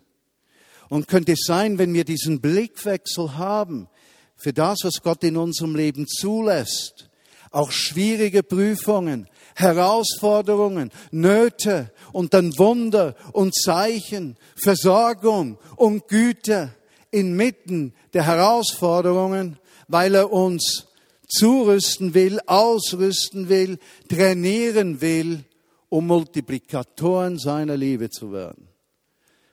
Und 0.89 1.09
könnte 1.09 1.33
es 1.33 1.45
sein, 1.45 1.79
wenn 1.79 1.93
wir 1.95 2.05
diesen 2.05 2.41
Blickwechsel 2.41 3.37
haben 3.37 3.89
für 4.37 4.53
das, 4.53 4.79
was 4.85 5.03
Gott 5.03 5.25
in 5.25 5.37
unserem 5.37 5.75
Leben 5.75 6.07
zulässt, 6.07 7.09
auch 7.51 7.71
schwierige 7.71 8.43
Prüfungen, 8.43 9.29
Herausforderungen, 9.59 10.93
Nöte 11.11 11.91
und 12.13 12.33
dann 12.33 12.57
Wunder 12.59 13.17
und 13.33 13.55
Zeichen, 13.55 14.37
Versorgung 14.55 15.59
und 15.75 16.07
Güte 16.07 16.71
inmitten 17.11 17.93
der 18.13 18.25
Herausforderungen, 18.25 19.59
weil 19.89 20.15
er 20.15 20.33
uns 20.33 20.87
zurüsten 21.29 22.15
will, 22.15 22.39
ausrüsten 22.47 23.49
will, 23.49 23.79
trainieren 24.09 25.01
will, 25.01 25.45
um 25.89 26.07
Multiplikatoren 26.07 27.39
seiner 27.39 27.77
Liebe 27.77 28.11
zu 28.11 28.33
werden. 28.33 28.69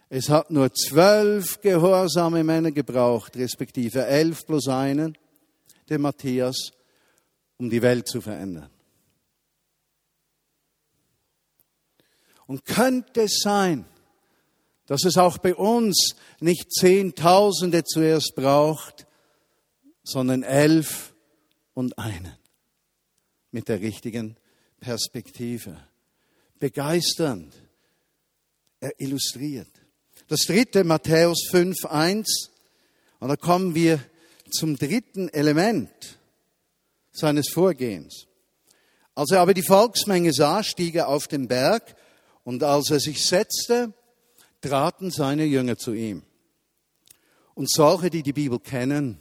Es 0.10 0.30
hat 0.30 0.52
nur 0.52 0.72
zwölf 0.72 1.60
gehorsame 1.62 2.44
Männer 2.44 2.72
gebraucht, 2.72 3.36
respektive 3.38 4.06
elf 4.06 4.46
plus 4.46 4.68
einen, 4.68 5.18
der 5.90 5.98
Matthias, 5.98 6.72
um 7.58 7.72
die 7.72 7.82
Welt 7.82 8.08
zu 8.08 8.22
verändern. 8.22 8.70
Und 12.48 12.66
könnte 12.66 13.24
es 13.24 13.40
sein, 13.42 13.86
dass 14.86 15.04
es 15.04 15.18
auch 15.18 15.38
bei 15.40 15.56
uns 15.56 16.16
nicht 16.40 16.72
Zehntausende 16.72 17.84
zuerst 17.84 18.34
braucht, 18.36 19.08
sondern 20.04 20.44
elf 20.44 21.16
und 21.74 21.98
einen 21.98 22.38
mit 23.52 23.68
der 23.68 23.82
richtigen 23.82 24.38
Perspektive. 24.80 25.80
Begeisternd. 26.60 27.54
Er 28.80 29.00
illustriert. 29.00 29.70
Das 30.28 30.42
dritte, 30.42 30.84
Matthäus 30.84 31.48
5, 31.50 31.86
1. 31.86 32.52
Und 33.20 33.30
da 33.30 33.36
kommen 33.36 33.74
wir 33.74 34.00
zum 34.52 34.78
dritten 34.78 35.30
Element 35.30 36.20
seines 37.12 37.50
Vorgehens. 37.50 38.28
Als 39.16 39.32
er 39.32 39.40
aber 39.40 39.54
die 39.54 39.64
Volksmenge 39.64 40.34
sah, 40.34 40.62
stieg 40.62 40.96
er 40.96 41.08
auf 41.08 41.28
den 41.28 41.48
Berg 41.48 41.96
und 42.46 42.64
als 42.64 42.92
er 42.92 43.02
sich 43.02 43.26
setzte, 43.26 43.92
traten 44.62 45.12
seine 45.12 45.44
Jünger 45.44 45.78
zu 45.78 45.94
ihm. 45.94 46.24
Und 47.56 47.70
solche, 47.70 48.10
die 48.10 48.24
die 48.24 48.34
Bibel 48.34 48.60
kennen, 48.60 49.20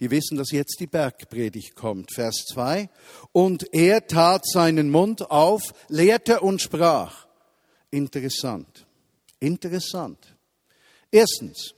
die 0.00 0.10
wissen, 0.10 0.36
dass 0.36 0.50
jetzt 0.50 0.80
die 0.80 0.86
Bergpredigt 0.86 1.76
kommt. 1.76 2.12
Vers 2.12 2.46
2. 2.52 2.88
Und 3.30 3.72
er 3.72 4.06
tat 4.06 4.44
seinen 4.46 4.90
Mund 4.90 5.30
auf, 5.30 5.62
lehrte 5.88 6.40
und 6.40 6.60
sprach. 6.60 7.26
Interessant. 7.90 8.86
Interessant. 9.38 10.34
Erstens, 11.10 11.74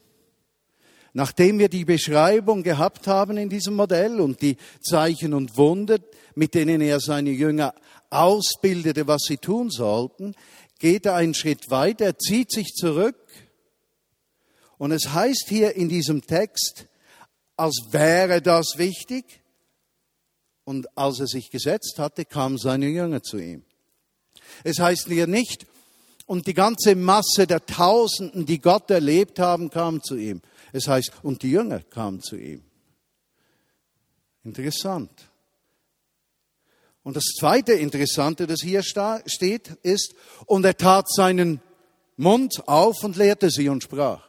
nachdem 1.12 1.58
wir 1.58 1.68
die 1.68 1.84
Beschreibung 1.84 2.62
gehabt 2.62 3.06
haben 3.08 3.36
in 3.36 3.48
diesem 3.48 3.74
Modell 3.74 4.20
und 4.20 4.40
die 4.42 4.56
Zeichen 4.80 5.34
und 5.34 5.56
Wunder, 5.56 5.98
mit 6.36 6.54
denen 6.54 6.80
er 6.80 7.00
seine 7.00 7.30
Jünger 7.30 7.74
ausbildete, 8.10 9.06
was 9.06 9.22
sie 9.26 9.38
tun 9.38 9.70
sollten, 9.70 10.34
geht 10.84 11.06
er 11.06 11.14
einen 11.14 11.32
Schritt 11.32 11.70
weiter, 11.70 12.04
er 12.04 12.18
zieht 12.18 12.52
sich 12.52 12.74
zurück. 12.74 13.16
Und 14.76 14.92
es 14.92 15.14
heißt 15.14 15.46
hier 15.48 15.74
in 15.76 15.88
diesem 15.88 16.26
Text, 16.26 16.88
als 17.56 17.86
wäre 17.90 18.42
das 18.42 18.74
wichtig. 18.76 19.24
Und 20.64 20.94
als 20.94 21.20
er 21.20 21.26
sich 21.26 21.48
gesetzt 21.48 21.94
hatte, 21.96 22.26
kamen 22.26 22.58
seine 22.58 22.88
Jünger 22.88 23.22
zu 23.22 23.38
ihm. 23.38 23.64
Es 24.62 24.78
heißt 24.78 25.06
hier 25.06 25.26
nicht, 25.26 25.64
und 26.26 26.46
die 26.46 26.52
ganze 26.52 26.94
Masse 26.96 27.46
der 27.46 27.64
Tausenden, 27.64 28.44
die 28.44 28.60
Gott 28.60 28.90
erlebt 28.90 29.38
haben, 29.38 29.70
kam 29.70 30.02
zu 30.02 30.16
ihm. 30.16 30.42
Es 30.74 30.86
heißt, 30.86 31.12
und 31.22 31.42
die 31.42 31.52
Jünger 31.52 31.80
kamen 31.80 32.20
zu 32.20 32.36
ihm. 32.36 32.62
Interessant. 34.42 35.30
Und 37.04 37.16
das 37.16 37.24
zweite 37.38 37.74
Interessante, 37.74 38.46
das 38.46 38.60
hier 38.62 38.82
steht, 38.82 39.76
ist, 39.82 40.14
und 40.46 40.64
er 40.64 40.76
tat 40.76 41.06
seinen 41.08 41.60
Mund 42.16 42.66
auf 42.66 43.04
und 43.04 43.16
lehrte 43.16 43.50
sie 43.50 43.68
und 43.68 43.82
sprach. 43.82 44.28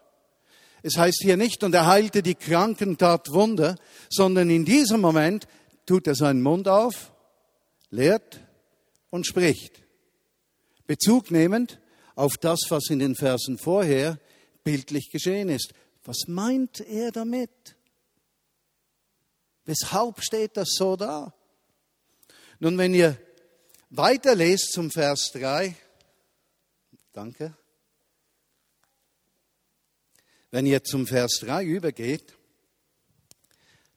Es 0.84 0.98
heißt 0.98 1.22
hier 1.24 1.38
nicht, 1.38 1.64
und 1.64 1.74
er 1.74 1.88
heilte 1.88 2.22
die 2.22 2.36
Kranken, 2.36 2.98
tat 2.98 3.32
Wunder, 3.32 3.76
sondern 4.10 4.50
in 4.50 4.66
diesem 4.66 5.02
Moment 5.02 5.48
tut 5.86 6.06
er 6.06 6.16
seinen 6.16 6.44
Mund 6.44 6.68
auf, 6.68 7.14
lehrt 7.90 8.42
und 9.10 9.26
spricht. 9.26 9.82
Bezug 10.86 11.32
nehmend 11.32 11.80
auf 12.14 12.38
das, 12.38 12.60
was 12.70 12.90
in 12.90 13.00
den 13.00 13.16
Versen 13.16 13.58
vorher 13.58 14.20
bildlich 14.64 15.12
geschehen 15.12 15.48
ist. 15.48 15.74
Was 16.04 16.28
meint 16.28 16.82
er 16.82 17.12
damit? 17.12 17.76
Weshalb 19.64 20.22
steht 20.22 20.58
das 20.58 20.70
so 20.78 20.98
da? 20.98 21.34
Nun, 22.60 22.78
wenn 22.78 22.94
ihr 22.94 23.18
weiterlest 23.90 24.72
zum 24.72 24.90
Vers 24.92 25.32
3, 25.34 25.76
danke, 27.12 27.56
wenn 30.52 30.66
ihr 30.66 30.84
zum 30.84 31.06
Vers 31.06 31.40
3 31.42 31.66
übergeht, 31.66 32.34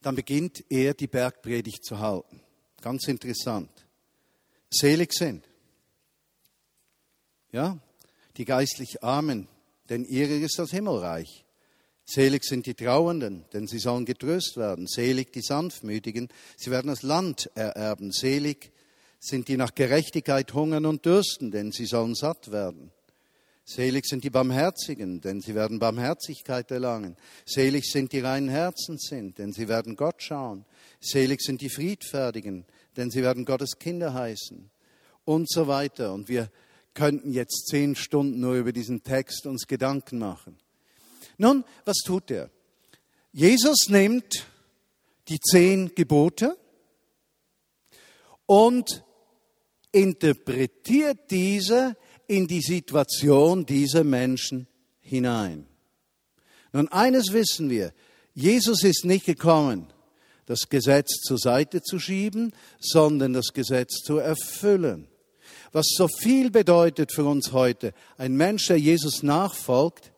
dann 0.01 0.15
beginnt 0.15 0.63
er 0.69 0.93
die 0.93 1.07
Bergpredigt 1.07 1.85
zu 1.85 1.99
halten. 1.99 2.41
Ganz 2.81 3.07
interessant. 3.07 3.69
Selig 4.69 5.13
sind. 5.13 5.45
Ja, 7.51 7.79
die 8.37 8.45
geistlich 8.45 9.03
Armen, 9.03 9.47
denn 9.89 10.05
ihrer 10.05 10.35
ist 10.35 10.59
das 10.59 10.71
Himmelreich. 10.71 11.45
Selig 12.11 12.43
sind 12.43 12.65
die 12.65 12.73
Trauernden, 12.73 13.45
denn 13.53 13.67
sie 13.67 13.77
sollen 13.77 14.03
getröst 14.03 14.57
werden. 14.57 14.87
Selig 14.87 15.31
die 15.31 15.43
Sanftmütigen, 15.43 16.29
sie 16.57 16.71
werden 16.71 16.87
das 16.87 17.03
Land 17.03 17.51
ererben. 17.53 18.11
Selig 18.11 18.71
sind 19.19 19.47
die 19.47 19.57
nach 19.57 19.75
Gerechtigkeit 19.75 20.51
hungern 20.55 20.87
und 20.87 21.05
dürsten, 21.05 21.51
denn 21.51 21.71
sie 21.71 21.85
sollen 21.85 22.15
satt 22.15 22.51
werden. 22.51 22.89
Selig 23.63 24.07
sind 24.07 24.23
die 24.23 24.31
Barmherzigen, 24.31 25.21
denn 25.21 25.39
sie 25.39 25.53
werden 25.53 25.77
Barmherzigkeit 25.77 26.71
erlangen. 26.71 27.15
Selig 27.45 27.85
sind 27.85 28.11
die 28.11 28.21
reinen 28.21 28.49
Herzen 28.49 28.97
sind, 28.97 29.37
denn 29.37 29.53
sie 29.53 29.67
werden 29.67 29.95
Gott 29.95 30.23
schauen. 30.23 30.65
Selig 30.99 31.41
sind 31.41 31.61
die 31.61 31.69
Friedfertigen, 31.69 32.65
denn 32.97 33.11
sie 33.11 33.21
werden 33.21 33.45
Gottes 33.45 33.77
Kinder 33.77 34.15
heißen. 34.15 34.71
Und 35.25 35.47
so 35.47 35.67
weiter. 35.67 36.11
Und 36.13 36.27
wir 36.27 36.49
könnten 36.95 37.31
jetzt 37.33 37.67
zehn 37.67 37.95
Stunden 37.95 38.39
nur 38.39 38.55
über 38.55 38.71
diesen 38.71 39.03
Text 39.03 39.45
uns 39.45 39.67
Gedanken 39.67 40.17
machen. 40.17 40.57
Nun, 41.39 41.63
was 41.85 41.97
tut 42.05 42.29
er? 42.31 42.51
Jesus 43.31 43.87
nimmt 43.87 44.45
die 45.29 45.39
zehn 45.39 45.95
Gebote 45.95 46.57
und 48.45 49.03
interpretiert 49.91 51.31
diese 51.31 51.95
in 52.27 52.45
die 52.45 52.61
Situation 52.61 53.65
dieser 53.65 54.03
Menschen 54.03 54.67
hinein. 54.99 55.65
Nun, 56.73 56.89
eines 56.89 57.31
wissen 57.31 57.69
wir, 57.69 57.93
Jesus 58.33 58.83
ist 58.83 59.05
nicht 59.05 59.25
gekommen, 59.25 59.87
das 60.45 60.67
Gesetz 60.67 61.21
zur 61.21 61.37
Seite 61.37 61.81
zu 61.81 61.99
schieben, 61.99 62.53
sondern 62.79 63.31
das 63.31 63.53
Gesetz 63.53 64.01
zu 64.03 64.17
erfüllen. 64.17 65.07
Was 65.71 65.85
so 65.95 66.07
viel 66.07 66.51
bedeutet 66.51 67.13
für 67.13 67.23
uns 67.23 67.53
heute, 67.53 67.93
ein 68.17 68.35
Mensch, 68.35 68.67
der 68.67 68.77
Jesus 68.77 69.23
nachfolgt, 69.23 70.11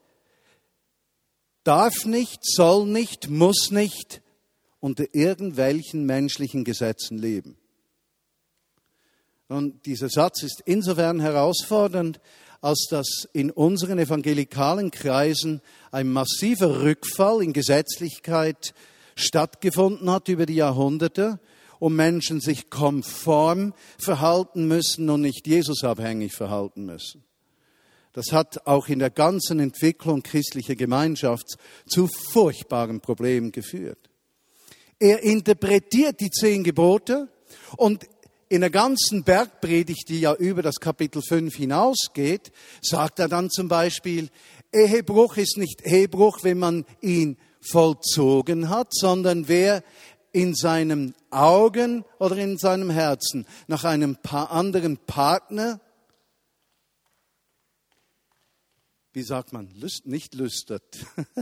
darf 1.64 2.04
nicht, 2.04 2.40
soll 2.42 2.86
nicht, 2.86 3.30
muss 3.30 3.70
nicht 3.70 4.22
unter 4.80 5.14
irgendwelchen 5.14 6.04
menschlichen 6.04 6.64
Gesetzen 6.64 7.18
leben. 7.18 7.56
Und 9.48 9.86
dieser 9.86 10.08
Satz 10.08 10.42
ist 10.42 10.62
insofern 10.64 11.20
herausfordernd, 11.20 12.20
als 12.62 12.86
dass 12.88 13.28
in 13.32 13.50
unseren 13.50 13.98
evangelikalen 13.98 14.90
Kreisen 14.90 15.60
ein 15.90 16.10
massiver 16.10 16.82
Rückfall 16.82 17.42
in 17.42 17.52
Gesetzlichkeit 17.52 18.72
stattgefunden 19.14 20.10
hat 20.10 20.28
über 20.28 20.46
die 20.46 20.54
Jahrhunderte 20.54 21.38
und 21.78 21.96
Menschen 21.96 22.40
sich 22.40 22.70
konform 22.70 23.74
verhalten 23.98 24.68
müssen 24.68 25.10
und 25.10 25.20
nicht 25.20 25.46
Jesus 25.46 25.84
abhängig 25.84 26.32
verhalten 26.32 26.86
müssen. 26.86 27.24
Das 28.12 28.32
hat 28.32 28.66
auch 28.66 28.88
in 28.88 28.98
der 28.98 29.10
ganzen 29.10 29.58
Entwicklung 29.58 30.22
christlicher 30.22 30.74
Gemeinschaft 30.74 31.56
zu 31.86 32.08
furchtbaren 32.30 33.00
Problemen 33.00 33.52
geführt. 33.52 34.10
Er 34.98 35.22
interpretiert 35.22 36.20
die 36.20 36.30
zehn 36.30 36.62
Gebote 36.62 37.28
und 37.76 38.06
in 38.48 38.60
der 38.60 38.70
ganzen 38.70 39.24
Bergpredigt, 39.24 40.10
die 40.10 40.20
ja 40.20 40.34
über 40.34 40.60
das 40.60 40.76
Kapitel 40.76 41.22
5 41.22 41.54
hinausgeht, 41.54 42.52
sagt 42.82 43.18
er 43.18 43.28
dann 43.28 43.48
zum 43.48 43.68
Beispiel, 43.68 44.28
Ehebruch 44.72 45.38
ist 45.38 45.56
nicht 45.56 45.80
Ehebruch, 45.86 46.40
wenn 46.42 46.58
man 46.58 46.84
ihn 47.00 47.38
vollzogen 47.62 48.68
hat, 48.68 48.88
sondern 48.92 49.48
wer 49.48 49.82
in 50.32 50.54
seinen 50.54 51.14
Augen 51.30 52.04
oder 52.18 52.36
in 52.36 52.58
seinem 52.58 52.90
Herzen 52.90 53.46
nach 53.68 53.84
einem 53.84 54.18
anderen 54.32 54.98
Partner, 54.98 55.80
wie 59.12 59.22
sagt 59.22 59.52
man, 59.52 59.70
lüst, 59.74 60.06
nicht 60.06 60.34
lüstert, 60.34 61.06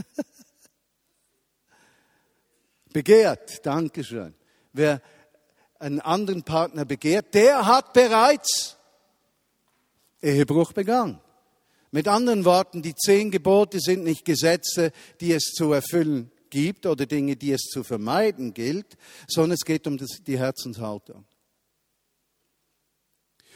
begehrt, 2.93 3.65
Dankeschön. 3.65 4.35
Wer 4.73 5.01
einen 5.79 5.99
anderen 5.99 6.43
Partner 6.43 6.85
begehrt, 6.85 7.33
der 7.33 7.65
hat 7.65 7.93
bereits 7.93 8.77
Ehebruch 10.21 10.73
begangen. 10.73 11.19
Mit 11.91 12.07
anderen 12.07 12.45
Worten, 12.45 12.81
die 12.81 12.95
zehn 12.95 13.31
Gebote 13.31 13.79
sind 13.79 14.03
nicht 14.03 14.23
Gesetze, 14.23 14.91
die 15.19 15.33
es 15.33 15.43
zu 15.43 15.73
erfüllen 15.73 16.31
gibt 16.49 16.85
oder 16.85 17.05
Dinge, 17.05 17.35
die 17.35 17.51
es 17.51 17.61
zu 17.61 17.83
vermeiden 17.83 18.53
gilt, 18.53 18.97
sondern 19.27 19.53
es 19.53 19.65
geht 19.65 19.87
um 19.87 19.97
die 19.97 20.37
Herzenshaltung. 20.37 21.25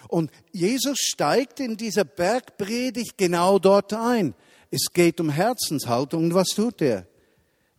Und 0.07 0.31
Jesus 0.51 0.97
steigt 0.99 1.59
in 1.59 1.77
dieser 1.77 2.05
Bergpredigt 2.05 3.17
genau 3.17 3.59
dort 3.59 3.93
ein. 3.93 4.35
Es 4.71 4.87
geht 4.93 5.19
um 5.19 5.29
Herzenshaltung. 5.29 6.25
Und 6.25 6.33
was 6.33 6.49
tut 6.49 6.81
er? 6.81 7.07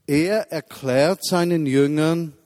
Er 0.07 0.53
erklärt 0.53 1.25
seinen 1.25 1.67
Jüngern, 1.67 2.37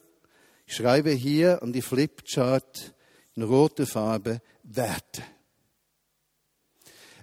ich 0.66 0.76
schreibe 0.76 1.10
hier 1.10 1.62
an 1.62 1.72
die 1.72 1.82
Flipchart 1.82 2.94
in 3.34 3.42
rote 3.42 3.86
Farbe 3.86 4.40
Werte. 4.62 5.22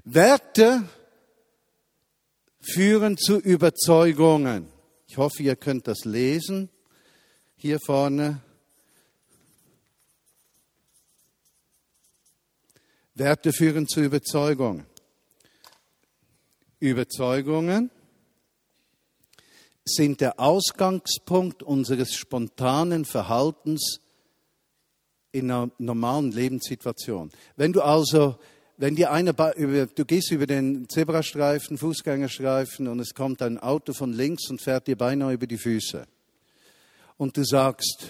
Werte 0.04 0.84
führen 2.62 3.17
zu 3.17 3.39
Überzeugungen. 3.39 4.67
Ich 5.08 5.17
hoffe, 5.17 5.43
ihr 5.43 5.56
könnt 5.56 5.88
das 5.88 6.06
lesen. 6.06 6.70
Hier 7.56 7.80
vorne. 7.80 8.41
Werte 13.18 13.52
führen 13.52 13.88
zu 13.88 14.02
Überzeugungen. 14.02 14.86
Überzeugungen 16.80 17.90
sind 19.84 20.22
der 20.22 20.40
Ausgangspunkt 20.40 21.64
unseres 21.64 22.14
spontanen 22.14 23.06
Verhaltens 23.06 24.02
in 25.32 25.50
einer 25.50 25.72
normalen 25.80 26.32
Lebenssituation. 26.32 27.32
Wenn 27.56 27.74
du 27.74 27.82
also, 27.82 28.38
wenn 28.78 28.96
dir 28.96 29.12
einer, 29.12 29.34
du 29.34 30.06
gehst 30.06 30.32
über 30.32 30.46
den 30.46 30.88
Zebrastreifen, 30.88 31.78
Fußgängerstreifen 31.78 32.88
und 32.88 33.00
es 33.00 33.16
kommt 33.16 33.42
ein 33.42 33.58
Auto 33.58 33.94
von 33.94 34.14
links 34.14 34.50
und 34.50 34.62
fährt 34.62 34.88
dir 34.88 34.96
beinahe 34.96 35.34
über 35.34 35.48
die 35.48 35.58
Füße. 35.58 36.06
Und 37.18 37.36
du 37.36 37.44
sagst, 37.44 38.10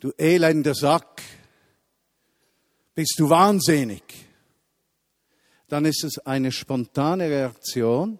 du 0.00 0.12
elender 0.18 0.74
Sack, 0.74 1.22
bist 2.94 3.14
du 3.18 3.28
wahnsinnig. 3.28 4.02
Dann 5.68 5.84
ist 5.84 6.04
es 6.04 6.18
eine 6.18 6.52
spontane 6.52 7.28
Reaktion 7.28 8.18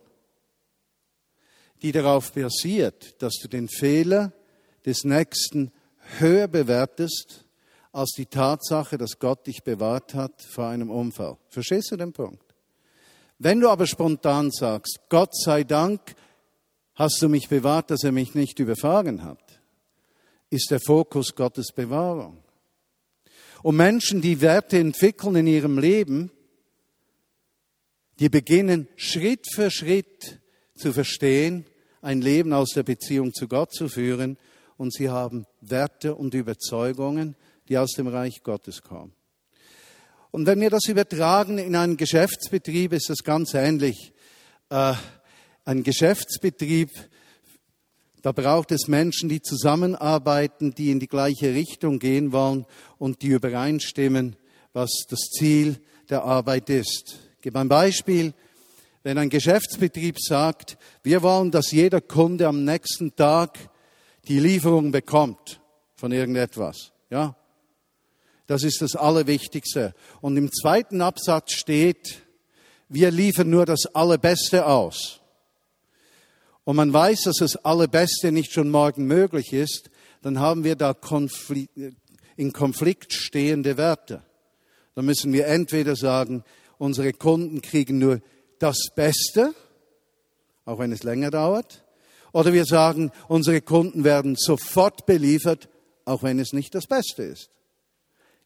die 1.85 1.93
darauf 1.93 2.33
basiert, 2.33 3.21
dass 3.21 3.35
du 3.35 3.47
den 3.47 3.69
Fehler 3.69 4.33
des 4.87 5.05
Nächsten 5.05 5.71
höher 6.19 6.49
bewertest 6.49 7.45
als 7.93 8.13
die 8.17 8.25
Tatsache, 8.25 8.97
dass 8.97 9.19
Gott 9.19 9.47
dich 9.47 9.63
bewahrt 9.63 10.15
hat 10.15 10.41
vor 10.41 10.69
einem 10.69 10.91
Unfall. 10.91 11.37
Verstehst 11.51 11.91
du 11.91 11.97
den 11.97 12.15
Punkt? 12.15 12.43
Wenn 13.39 13.61
du 13.61 13.69
aber 13.69 13.87
spontan 13.87 14.51
sagst, 14.51 14.99
Gott 15.11 15.37
sei 15.37 15.63
Dank, 15.63 16.01
hast 16.95 17.21
du 17.21 17.29
mich 17.29 17.51
bewahrt, 17.51 17.91
dass 17.91 18.03
er 18.03 18.13
mich 18.13 18.35
nicht 18.35 18.59
überfahren 18.61 19.23
hat, 19.23 19.61
ist 20.49 20.71
der 20.71 20.81
Fokus 20.81 21.35
Gottes 21.35 21.71
Bewahrung. 21.71 22.39
Und 23.64 23.77
Menschen, 23.77 24.20
die 24.20 24.42
Werte 24.42 24.79
entwickeln 24.79 25.37
in 25.37 25.46
ihrem 25.46 25.79
Leben, 25.79 26.31
die 28.18 28.29
beginnen 28.29 28.88
Schritt 28.94 29.46
für 29.55 29.70
Schritt 29.70 30.38
zu 30.77 30.92
verstehen, 30.92 31.64
ein 32.03 32.20
Leben 32.20 32.53
aus 32.53 32.72
der 32.74 32.83
Beziehung 32.83 33.33
zu 33.33 33.48
Gott 33.48 33.72
zu 33.72 33.88
führen 33.88 34.37
und 34.77 34.92
sie 34.92 35.09
haben 35.09 35.46
Werte 35.62 36.14
und 36.14 36.35
Überzeugungen, 36.35 37.37
die 37.70 37.79
aus 37.79 37.92
dem 37.92 38.07
Reich 38.07 38.42
Gottes 38.42 38.83
kommen. 38.83 39.14
Und 40.31 40.44
wenn 40.44 40.61
wir 40.61 40.68
das 40.68 40.87
übertragen 40.87 41.57
in 41.57 41.74
einen 41.74 41.96
Geschäftsbetrieb, 41.96 42.92
ist 42.92 43.09
das 43.09 43.24
ganz 43.24 43.55
ähnlich. 43.55 44.12
Äh, 44.68 44.92
ein 45.64 45.83
Geschäftsbetrieb, 45.85 46.90
da 48.25 48.33
braucht 48.33 48.73
es 48.73 48.89
Menschen, 48.89 49.29
die 49.29 49.43
zusammenarbeiten, 49.43 50.75
die 50.75 50.91
in 50.91 50.99
die 50.99 51.09
gleiche 51.09 51.55
Richtung 51.55 51.99
gehen 51.99 52.33
wollen 52.33 52.67
und 52.99 53.23
die 53.23 53.29
übereinstimmen, 53.29 54.37
was 54.73 55.05
das 55.09 55.21
Ziel 55.31 55.79
der 56.09 56.25
Arbeit 56.25 56.71
ist. 56.71 57.19
Ich 57.37 57.43
gebe 57.43 57.61
ein 57.61 57.69
Beispiel 57.69 58.35
wenn 59.05 59.19
ein 59.19 59.29
Geschäftsbetrieb 59.29 60.19
sagt, 60.19 60.79
wir 61.03 61.23
wollen, 61.23 61.51
dass 61.51 61.71
jeder 61.71 62.01
Kunde 62.01 62.49
am 62.49 62.65
nächsten 62.65 63.15
Tag 63.15 63.59
die 64.27 64.41
Lieferung 64.41 64.91
bekommt 64.91 65.61
von 65.95 66.11
irgendetwas, 66.11 66.91
ja? 67.11 67.37
Das 68.47 68.63
ist 68.63 68.83
das 68.83 68.95
Allerwichtigste. 68.95 69.95
Und 70.21 70.37
im 70.37 70.51
zweiten 70.53 71.01
Absatz 71.01 71.53
steht, 71.53 72.23
wir 72.91 73.11
liefern 73.11 73.49
nur 73.49 73.65
das 73.65 73.87
Allerbeste 73.95 74.67
aus. 74.67 75.21
Und 76.64 76.77
man 76.77 76.92
weiß, 76.92 77.22
dass 77.22 77.37
das 77.37 77.57
Allerbeste 77.57 78.33
nicht 78.33 78.53
schon 78.53 78.70
morgen 78.70 79.07
möglich 79.07 79.53
ist, 79.53 79.90
dann 80.22 80.38
haben 80.38 80.64
wir 80.64 80.77
da 80.77 80.94
Konflikt, 80.94 81.79
in 82.37 82.53
Konflikt 82.53 83.12
stehende 83.12 83.77
Werte. 83.77 84.22
Dann 84.94 85.05
müssen 85.05 85.33
wir 85.33 85.46
entweder 85.46 85.96
sagen, 85.96 86.42
unsere 86.79 87.12
Kunden 87.12 87.61
kriegen 87.61 87.98
nur 87.98 88.20
das 88.59 88.79
Beste, 88.94 89.55
auch 90.64 90.79
wenn 90.79 90.92
es 90.92 91.03
länger 91.03 91.31
dauert. 91.31 91.85
Oder 92.33 92.53
wir 92.53 92.64
sagen, 92.64 93.12
unsere 93.29 93.61
Kunden 93.61 94.03
werden 94.03 94.35
sofort 94.37 95.07
beliefert, 95.07 95.68
auch 96.05 96.22
wenn 96.22 96.38
es 96.38 96.53
nicht 96.53 96.74
das 96.74 96.87
Beste 96.87 97.22
ist. 97.22 97.50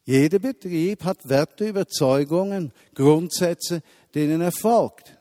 Jeder 0.05 0.39
Betrieb 0.39 1.05
hat 1.05 1.29
Werte, 1.29 1.69
Überzeugungen, 1.69 2.73
Grundsätze, 2.95 3.83
denen 4.15 4.41
er 4.41 4.53
folgt. 4.53 5.19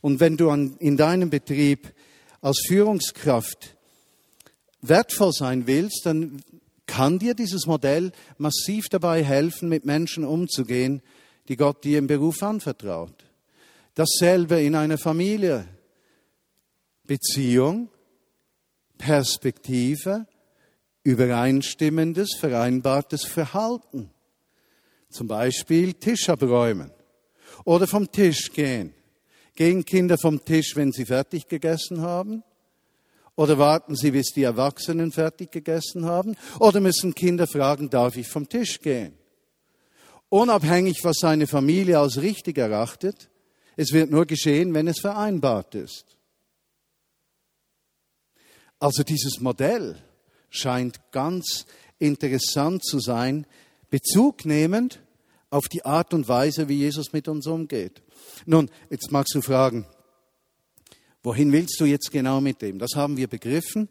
Und 0.00 0.20
wenn 0.20 0.36
du 0.36 0.50
an, 0.50 0.76
in 0.78 0.98
deinem 0.98 1.30
Betrieb 1.30 1.94
als 2.44 2.60
Führungskraft 2.66 3.74
wertvoll 4.82 5.32
sein 5.32 5.66
willst, 5.66 6.02
dann 6.04 6.42
kann 6.84 7.18
dir 7.18 7.32
dieses 7.32 7.64
Modell 7.64 8.12
massiv 8.36 8.90
dabei 8.90 9.24
helfen, 9.24 9.70
mit 9.70 9.86
Menschen 9.86 10.26
umzugehen, 10.26 11.00
die 11.48 11.56
Gott 11.56 11.84
dir 11.84 11.98
im 11.98 12.06
Beruf 12.06 12.42
anvertraut. 12.42 13.14
Dasselbe 13.94 14.60
in 14.60 14.74
einer 14.74 14.98
Familie. 14.98 15.66
Beziehung, 17.04 17.88
Perspektive, 18.98 20.26
übereinstimmendes, 21.02 22.34
vereinbartes 22.38 23.24
Verhalten. 23.24 24.10
Zum 25.08 25.28
Beispiel 25.28 25.94
Tisch 25.94 26.28
abräumen 26.28 26.90
oder 27.64 27.86
vom 27.86 28.12
Tisch 28.12 28.52
gehen. 28.52 28.92
Gehen 29.54 29.84
Kinder 29.84 30.18
vom 30.18 30.44
Tisch, 30.44 30.74
wenn 30.74 30.92
sie 30.92 31.06
fertig 31.06 31.48
gegessen 31.48 32.00
haben? 32.00 32.42
Oder 33.36 33.58
warten 33.58 33.96
sie, 33.96 34.12
bis 34.12 34.32
die 34.32 34.44
Erwachsenen 34.44 35.12
fertig 35.12 35.50
gegessen 35.50 36.06
haben? 36.06 36.36
Oder 36.60 36.80
müssen 36.80 37.14
Kinder 37.14 37.46
fragen, 37.46 37.90
darf 37.90 38.16
ich 38.16 38.28
vom 38.28 38.48
Tisch 38.48 38.80
gehen? 38.80 39.16
Unabhängig, 40.28 41.04
was 41.04 41.18
seine 41.20 41.46
Familie 41.46 41.98
als 41.98 42.20
richtig 42.20 42.58
erachtet, 42.58 43.30
es 43.76 43.92
wird 43.92 44.10
nur 44.10 44.26
geschehen, 44.26 44.74
wenn 44.74 44.88
es 44.88 45.00
vereinbart 45.00 45.74
ist. 45.74 46.16
Also 48.78 49.02
dieses 49.02 49.40
Modell 49.40 50.02
scheint 50.50 51.00
ganz 51.10 51.66
interessant 51.98 52.84
zu 52.84 53.00
sein, 53.00 53.46
bezugnehmend 53.90 55.00
auf 55.54 55.68
die 55.68 55.84
Art 55.84 56.12
und 56.12 56.26
Weise, 56.26 56.68
wie 56.68 56.78
Jesus 56.78 57.12
mit 57.12 57.28
uns 57.28 57.46
umgeht. 57.46 58.02
Nun, 58.44 58.68
jetzt 58.90 59.12
magst 59.12 59.36
du 59.36 59.40
fragen, 59.40 59.86
wohin 61.22 61.52
willst 61.52 61.78
du 61.78 61.84
jetzt 61.84 62.10
genau 62.10 62.40
mit 62.40 62.60
dem? 62.60 62.80
Das 62.80 62.96
haben 62.96 63.16
wir 63.16 63.28
begriffen. 63.28 63.88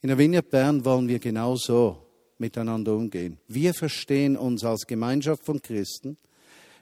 In 0.00 0.08
der 0.08 0.18
Vineyard 0.18 0.50
Bern 0.50 0.84
wollen 0.84 1.06
wir 1.06 1.20
genau 1.20 1.54
so 1.54 2.04
miteinander 2.38 2.96
umgehen. 2.96 3.38
Wir 3.46 3.74
verstehen 3.74 4.36
uns 4.36 4.64
als 4.64 4.88
Gemeinschaft 4.88 5.46
von 5.46 5.62
Christen, 5.62 6.16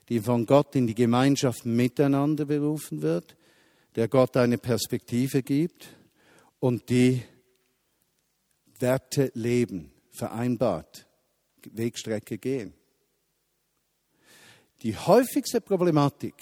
die 0.09 0.20
von 0.20 0.46
Gott 0.46 0.74
in 0.74 0.87
die 0.87 0.94
Gemeinschaft 0.94 1.66
miteinander 1.66 2.46
berufen 2.46 3.03
wird, 3.03 3.37
der 3.96 4.09
Gott 4.09 4.38
eine 4.38 4.57
Perspektive 4.57 5.42
gibt 5.42 5.88
und 6.59 6.88
die 6.88 7.22
Werte 8.79 9.31
leben, 9.35 9.92
vereinbart, 10.11 11.07
Wegstrecke 11.73 12.38
gehen. 12.38 12.75
Die 14.83 14.96
häufigste 14.96 15.61
Problematik 15.61 16.35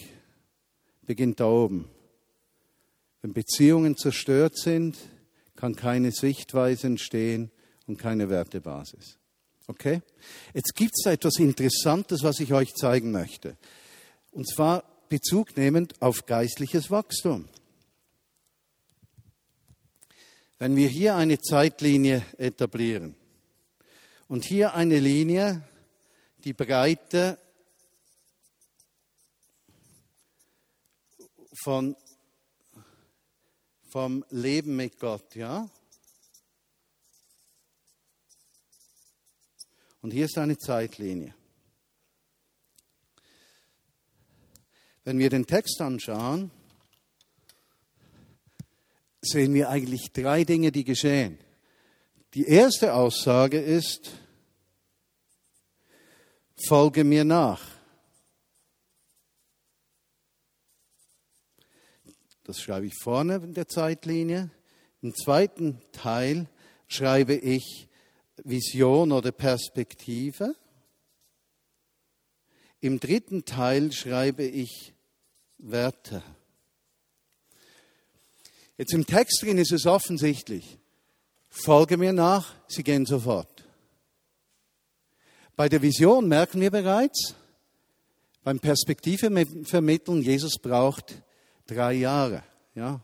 beginnt 1.02 1.40
da 1.40 1.46
oben. 1.46 1.88
Wenn 3.20 3.32
Beziehungen 3.32 3.96
zerstört 3.96 4.56
sind, 4.56 4.96
kann 5.56 5.74
keine 5.74 6.12
Sichtweise 6.12 6.86
entstehen 6.86 7.50
und 7.86 7.98
keine 7.98 8.30
Wertebasis. 8.30 9.18
Okay? 9.66 10.02
Jetzt 10.54 10.74
gibt 10.76 10.92
es 10.94 11.06
etwas 11.06 11.36
Interessantes, 11.38 12.22
was 12.22 12.38
ich 12.38 12.52
euch 12.52 12.74
zeigen 12.74 13.10
möchte. 13.10 13.56
Und 14.30 14.48
zwar 14.48 14.84
Bezug 15.08 15.56
nehmend 15.56 16.00
auf 16.00 16.26
geistliches 16.26 16.90
Wachstum. 16.90 17.48
Wenn 20.60 20.76
wir 20.76 20.88
hier 20.88 21.16
eine 21.16 21.40
Zeitlinie 21.40 22.24
etablieren 22.36 23.16
und 24.28 24.44
hier 24.44 24.74
eine 24.74 25.00
Linie, 25.00 25.62
die 26.44 26.52
Breite 26.52 27.38
von, 31.62 31.96
vom 33.90 34.24
Leben 34.30 34.76
mit 34.76 34.98
Gott, 34.98 35.34
ja? 35.34 35.68
Und 40.00 40.12
hier 40.12 40.26
ist 40.26 40.38
eine 40.38 40.56
Zeitlinie. 40.56 41.34
Wenn 45.04 45.18
wir 45.18 45.30
den 45.30 45.46
Text 45.46 45.80
anschauen, 45.80 46.50
sehen 49.22 49.54
wir 49.54 49.70
eigentlich 49.70 50.12
drei 50.12 50.44
Dinge, 50.44 50.70
die 50.70 50.84
geschehen. 50.84 51.38
Die 52.34 52.46
erste 52.46 52.92
Aussage 52.92 53.58
ist, 53.58 54.10
folge 56.66 57.04
mir 57.04 57.24
nach. 57.24 57.62
Das 62.44 62.60
schreibe 62.60 62.86
ich 62.86 62.94
vorne 63.02 63.36
in 63.36 63.54
der 63.54 63.68
Zeitlinie. 63.68 64.50
Im 65.00 65.14
zweiten 65.14 65.80
Teil 65.92 66.48
schreibe 66.86 67.34
ich 67.34 67.88
Vision 68.44 69.12
oder 69.12 69.32
Perspektive. 69.32 70.54
Im 72.80 73.00
dritten 73.00 73.44
Teil 73.44 73.92
schreibe 73.92 74.44
ich 74.44 74.94
Werte. 75.58 76.22
Jetzt 78.76 78.92
im 78.92 79.06
Text 79.06 79.42
drin 79.42 79.58
ist 79.58 79.72
es 79.72 79.86
offensichtlich. 79.86 80.78
Folge 81.48 81.96
mir 81.96 82.12
nach, 82.12 82.54
sie 82.68 82.82
gehen 82.82 83.06
sofort. 83.06 83.64
Bei 85.56 85.68
der 85.68 85.82
Vision 85.82 86.28
merken 86.28 86.60
wir 86.60 86.70
bereits, 86.70 87.34
beim 88.44 88.60
Perspektive 88.60 89.30
vermitteln, 89.64 90.22
Jesus 90.22 90.54
braucht 90.62 91.22
drei 91.66 91.94
Jahre. 91.94 92.44
Ja? 92.74 93.02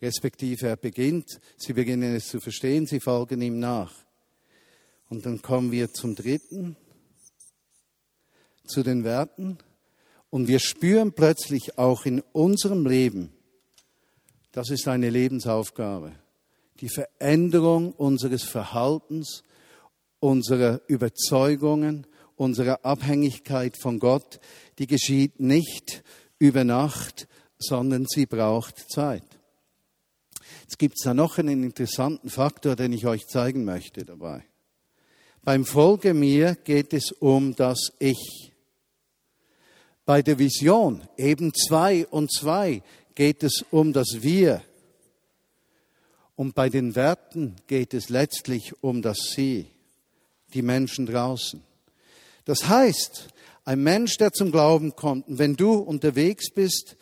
Respektive 0.00 0.68
er 0.68 0.76
beginnt, 0.76 1.38
sie 1.56 1.72
beginnen 1.72 2.16
es 2.16 2.28
zu 2.28 2.40
verstehen, 2.40 2.86
sie 2.86 3.00
folgen 3.00 3.40
ihm 3.42 3.58
nach. 3.58 3.92
Und 5.08 5.26
dann 5.26 5.42
kommen 5.42 5.72
wir 5.72 5.92
zum 5.92 6.14
dritten, 6.14 6.76
zu 8.66 8.82
den 8.82 9.04
Werten. 9.04 9.58
Und 10.30 10.48
wir 10.48 10.58
spüren 10.58 11.12
plötzlich 11.12 11.78
auch 11.78 12.04
in 12.04 12.20
unserem 12.32 12.86
Leben, 12.86 13.32
das 14.52 14.70
ist 14.70 14.88
eine 14.88 15.10
Lebensaufgabe. 15.10 16.12
Die 16.80 16.88
Veränderung 16.88 17.92
unseres 17.92 18.42
Verhaltens, 18.42 19.42
unserer 20.20 20.80
Überzeugungen, 20.88 22.06
unserer 22.36 22.84
Abhängigkeit 22.84 23.76
von 23.76 23.98
Gott, 23.98 24.40
die 24.78 24.86
geschieht 24.86 25.40
nicht 25.40 26.02
über 26.38 26.64
Nacht, 26.64 27.28
sondern 27.58 28.06
sie 28.06 28.26
braucht 28.26 28.90
Zeit. 28.90 29.24
Jetzt 30.62 30.78
gibt 30.78 30.96
es 30.98 31.04
da 31.04 31.14
noch 31.14 31.38
einen 31.38 31.62
interessanten 31.62 32.28
Faktor, 32.28 32.76
den 32.76 32.92
ich 32.92 33.06
euch 33.06 33.26
zeigen 33.26 33.64
möchte 33.64 34.04
dabei. 34.04 34.44
Beim 35.42 35.64
Folge 35.64 36.12
mir 36.12 36.56
geht 36.56 36.92
es 36.92 37.12
um 37.12 37.54
das 37.54 37.92
Ich. 38.00 38.52
Bei 40.04 40.22
der 40.22 40.38
Vision 40.38 41.06
eben 41.16 41.52
zwei 41.54 42.06
und 42.06 42.32
zwei 42.32 42.82
geht 43.14 43.42
es 43.42 43.64
um 43.70 43.92
das 43.92 44.22
Wir. 44.22 44.62
Und 46.36 46.54
bei 46.54 46.68
den 46.68 46.94
Werten 46.94 47.56
geht 47.66 47.94
es 47.94 48.10
letztlich 48.10 48.82
um 48.82 49.02
das 49.02 49.18
Sie, 49.34 49.66
die 50.52 50.62
Menschen 50.62 51.06
draußen. 51.06 51.62
Das 52.44 52.68
heißt, 52.68 53.28
ein 53.64 53.82
Mensch, 53.82 54.18
der 54.18 54.32
zum 54.32 54.52
Glauben 54.52 54.94
kommt, 54.94 55.26
und 55.26 55.38
wenn 55.38 55.56
du 55.56 55.72
unterwegs 55.72 56.50
bist, 56.52 56.96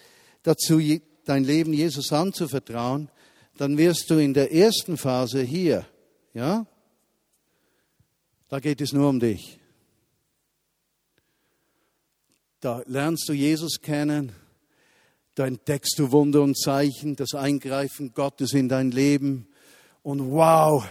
dazu 0.44 0.80
dein 1.24 1.44
Leben 1.44 1.72
Jesus 1.72 2.12
anzuvertrauen, 2.12 3.10
dann 3.56 3.76
wirst 3.76 4.08
du 4.08 4.18
in 4.18 4.34
der 4.34 4.52
ersten 4.52 4.96
Phase 4.96 5.42
hier, 5.42 5.86
ja, 6.32 6.66
da 8.48 8.60
geht 8.60 8.80
es 8.80 8.92
nur 8.92 9.08
um 9.08 9.20
dich. 9.20 9.58
Da 12.60 12.82
lernst 12.86 13.28
du 13.28 13.32
Jesus 13.32 13.80
kennen, 13.80 14.32
da 15.34 15.46
entdeckst 15.46 15.98
du 15.98 16.12
Wunder 16.12 16.42
und 16.42 16.58
Zeichen, 16.58 17.16
das 17.16 17.34
Eingreifen 17.34 18.12
Gottes 18.14 18.52
in 18.52 18.68
dein 18.68 18.90
Leben. 18.90 19.48
Und 20.02 20.30
wow, 20.30 20.84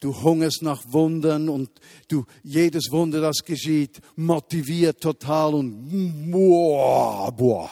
du 0.00 0.20
hungerst 0.22 0.62
nach 0.62 0.82
Wundern 0.92 1.48
und 1.48 1.70
du, 2.08 2.24
jedes 2.42 2.90
Wunder, 2.90 3.20
das 3.20 3.44
geschieht, 3.44 4.00
motiviert 4.16 5.00
total 5.00 5.54
und 5.54 6.30
boah, 6.30 7.30
boah. 7.32 7.70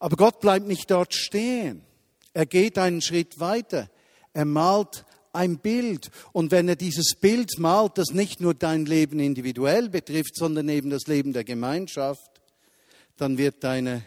Aber 0.00 0.16
Gott 0.16 0.40
bleibt 0.40 0.66
nicht 0.66 0.90
dort 0.90 1.14
stehen. 1.14 1.82
Er 2.32 2.46
geht 2.46 2.78
einen 2.78 3.02
Schritt 3.02 3.40
weiter. 3.40 3.90
Er 4.32 4.44
malt 4.44 5.04
ein 5.32 5.58
Bild. 5.58 6.10
Und 6.32 6.50
wenn 6.50 6.68
er 6.68 6.76
dieses 6.76 7.14
Bild 7.20 7.58
malt, 7.58 7.98
das 7.98 8.10
nicht 8.12 8.40
nur 8.40 8.54
dein 8.54 8.86
Leben 8.86 9.18
individuell 9.18 9.88
betrifft, 9.88 10.36
sondern 10.36 10.68
eben 10.68 10.90
das 10.90 11.06
Leben 11.06 11.32
der 11.32 11.44
Gemeinschaft, 11.44 12.37
dann 13.18 13.36
wird 13.36 13.62
deine, 13.62 14.04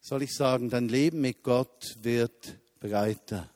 soll 0.00 0.22
ich 0.22 0.34
sagen, 0.34 0.70
dein 0.70 0.88
Leben 0.88 1.20
mit 1.20 1.42
Gott 1.42 1.96
wird 2.02 2.58
breiter. 2.80 3.48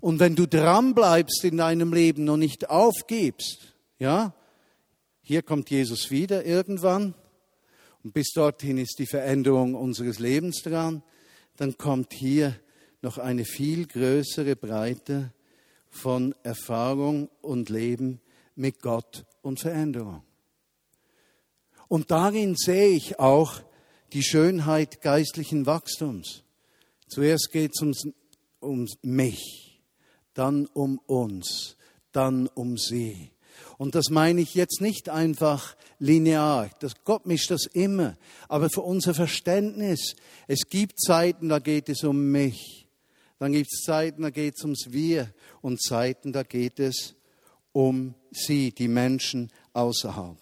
Und 0.00 0.18
wenn 0.18 0.34
du 0.34 0.46
dran 0.46 0.94
bleibst 0.94 1.44
in 1.44 1.58
deinem 1.58 1.92
Leben 1.92 2.28
und 2.28 2.40
nicht 2.40 2.68
aufgibst, 2.68 3.72
Ja, 4.02 4.34
hier 5.20 5.42
kommt 5.42 5.70
Jesus 5.70 6.10
wieder 6.10 6.44
irgendwann 6.44 7.14
und 8.02 8.12
bis 8.12 8.32
dorthin 8.32 8.78
ist 8.78 8.98
die 8.98 9.06
Veränderung 9.06 9.76
unseres 9.76 10.18
Lebens 10.18 10.62
dran. 10.64 11.04
Dann 11.56 11.78
kommt 11.78 12.12
hier 12.12 12.58
noch 13.00 13.18
eine 13.18 13.44
viel 13.44 13.86
größere 13.86 14.56
Breite 14.56 15.32
von 15.88 16.34
Erfahrung 16.42 17.28
und 17.42 17.68
Leben 17.68 18.20
mit 18.56 18.82
Gott 18.82 19.24
und 19.40 19.60
Veränderung. 19.60 20.24
Und 21.92 22.10
darin 22.10 22.56
sehe 22.56 22.88
ich 22.88 23.18
auch 23.20 23.60
die 24.14 24.22
Schönheit 24.22 25.02
geistlichen 25.02 25.66
Wachstums. 25.66 26.42
Zuerst 27.06 27.50
geht 27.52 27.72
es 27.74 27.82
ums, 27.82 28.06
um 28.60 28.86
mich, 29.02 29.82
dann 30.32 30.64
um 30.64 31.00
uns, 31.00 31.76
dann 32.10 32.46
um 32.46 32.78
sie. 32.78 33.32
Und 33.76 33.94
das 33.94 34.08
meine 34.08 34.40
ich 34.40 34.54
jetzt 34.54 34.80
nicht 34.80 35.10
einfach 35.10 35.76
linear. 35.98 36.70
Das, 36.80 36.94
Gott 37.04 37.26
mischt 37.26 37.50
das 37.50 37.66
immer. 37.66 38.16
Aber 38.48 38.70
für 38.70 38.80
unser 38.80 39.12
Verständnis, 39.12 40.16
es 40.48 40.70
gibt 40.70 40.98
Zeiten, 40.98 41.50
da 41.50 41.58
geht 41.58 41.90
es 41.90 42.04
um 42.04 42.30
mich. 42.30 42.88
Dann 43.38 43.52
gibt 43.52 43.70
es 43.70 43.82
Zeiten, 43.82 44.22
da 44.22 44.30
geht 44.30 44.54
es 44.56 44.62
ums 44.62 44.92
Wir. 44.92 45.30
Und 45.60 45.82
Zeiten, 45.82 46.32
da 46.32 46.42
geht 46.42 46.80
es 46.80 47.16
um 47.72 48.14
sie, 48.30 48.72
die 48.72 48.88
Menschen 48.88 49.52
außerhalb. 49.74 50.41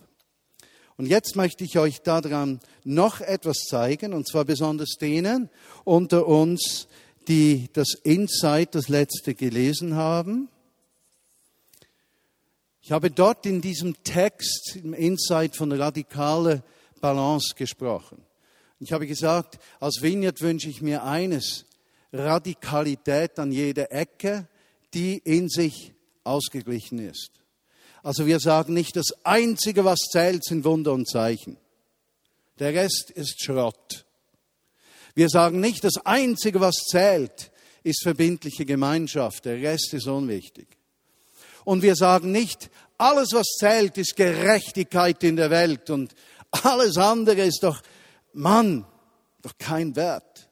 Und 1.01 1.07
jetzt 1.07 1.35
möchte 1.35 1.65
ich 1.65 1.79
euch 1.79 2.03
daran 2.03 2.61
noch 2.85 3.23
etwas 3.23 3.61
zeigen, 3.67 4.13
und 4.13 4.29
zwar 4.29 4.45
besonders 4.45 4.99
denen 5.01 5.49
unter 5.85 6.27
uns, 6.27 6.89
die 7.27 7.71
das 7.73 7.95
Insight, 8.03 8.75
das 8.75 8.91
letzte 8.91 9.35
gelesen 9.35 9.95
haben. 9.95 10.51
Ich 12.83 12.93
habe 12.93 13.11
dort 13.11 13.47
in 13.47 13.63
diesem 13.63 13.95
Text, 14.05 14.77
im 14.77 14.93
Insight 14.93 15.57
von 15.57 15.73
radikaler 15.73 16.63
Balance 17.01 17.55
gesprochen. 17.57 18.23
Ich 18.79 18.93
habe 18.93 19.07
gesagt, 19.07 19.59
als 19.81 20.03
Vineyard 20.03 20.43
wünsche 20.43 20.69
ich 20.69 20.83
mir 20.83 21.03
eines, 21.05 21.65
Radikalität 22.13 23.39
an 23.39 23.53
jeder 23.53 23.91
Ecke, 23.91 24.49
die 24.93 25.17
in 25.17 25.49
sich 25.49 25.95
ausgeglichen 26.25 26.99
ist. 26.99 27.40
Also 28.03 28.27
wir 28.27 28.41
sagen 28.41 28.73
nicht, 28.75 28.97
das 28.97 29.13
Einzige, 29.25 29.85
was 29.85 29.99
zählt, 30.11 30.45
sind 30.45 30.65
Wunder 30.65 30.93
und 30.93 31.09
Zeichen. 31.09 31.57
Der 32.59 32.75
Rest 32.75 33.11
ist 33.11 33.43
Schrott. 33.43 34.05
Wir 35.15 35.29
sagen 35.29 35.61
nicht, 35.61 35.85
das 35.85 35.99
Einzige, 36.05 36.61
was 36.61 36.75
zählt, 36.91 37.51
ist 37.83 38.03
verbindliche 38.03 38.65
Gemeinschaft. 38.65 39.45
Der 39.45 39.61
Rest 39.61 39.93
ist 39.95 40.07
unwichtig. 40.07 40.69
Und 41.65 41.83
wir 41.83 41.97
sagen 41.97 42.33
nicht, 42.33 42.71
alles, 42.99 43.31
was 43.33 43.47
zählt, 43.59 43.97
ist 43.99 44.17
Gerechtigkeit 44.17 45.23
in 45.25 45.37
der 45.37 45.51
Welt 45.51 45.91
und 45.91 46.15
alles 46.51 46.97
andere 46.97 47.43
ist 47.43 47.63
doch, 47.63 47.81
Mann, 48.33 48.85
doch 49.43 49.57
kein 49.59 49.97
Wert. 49.97 50.49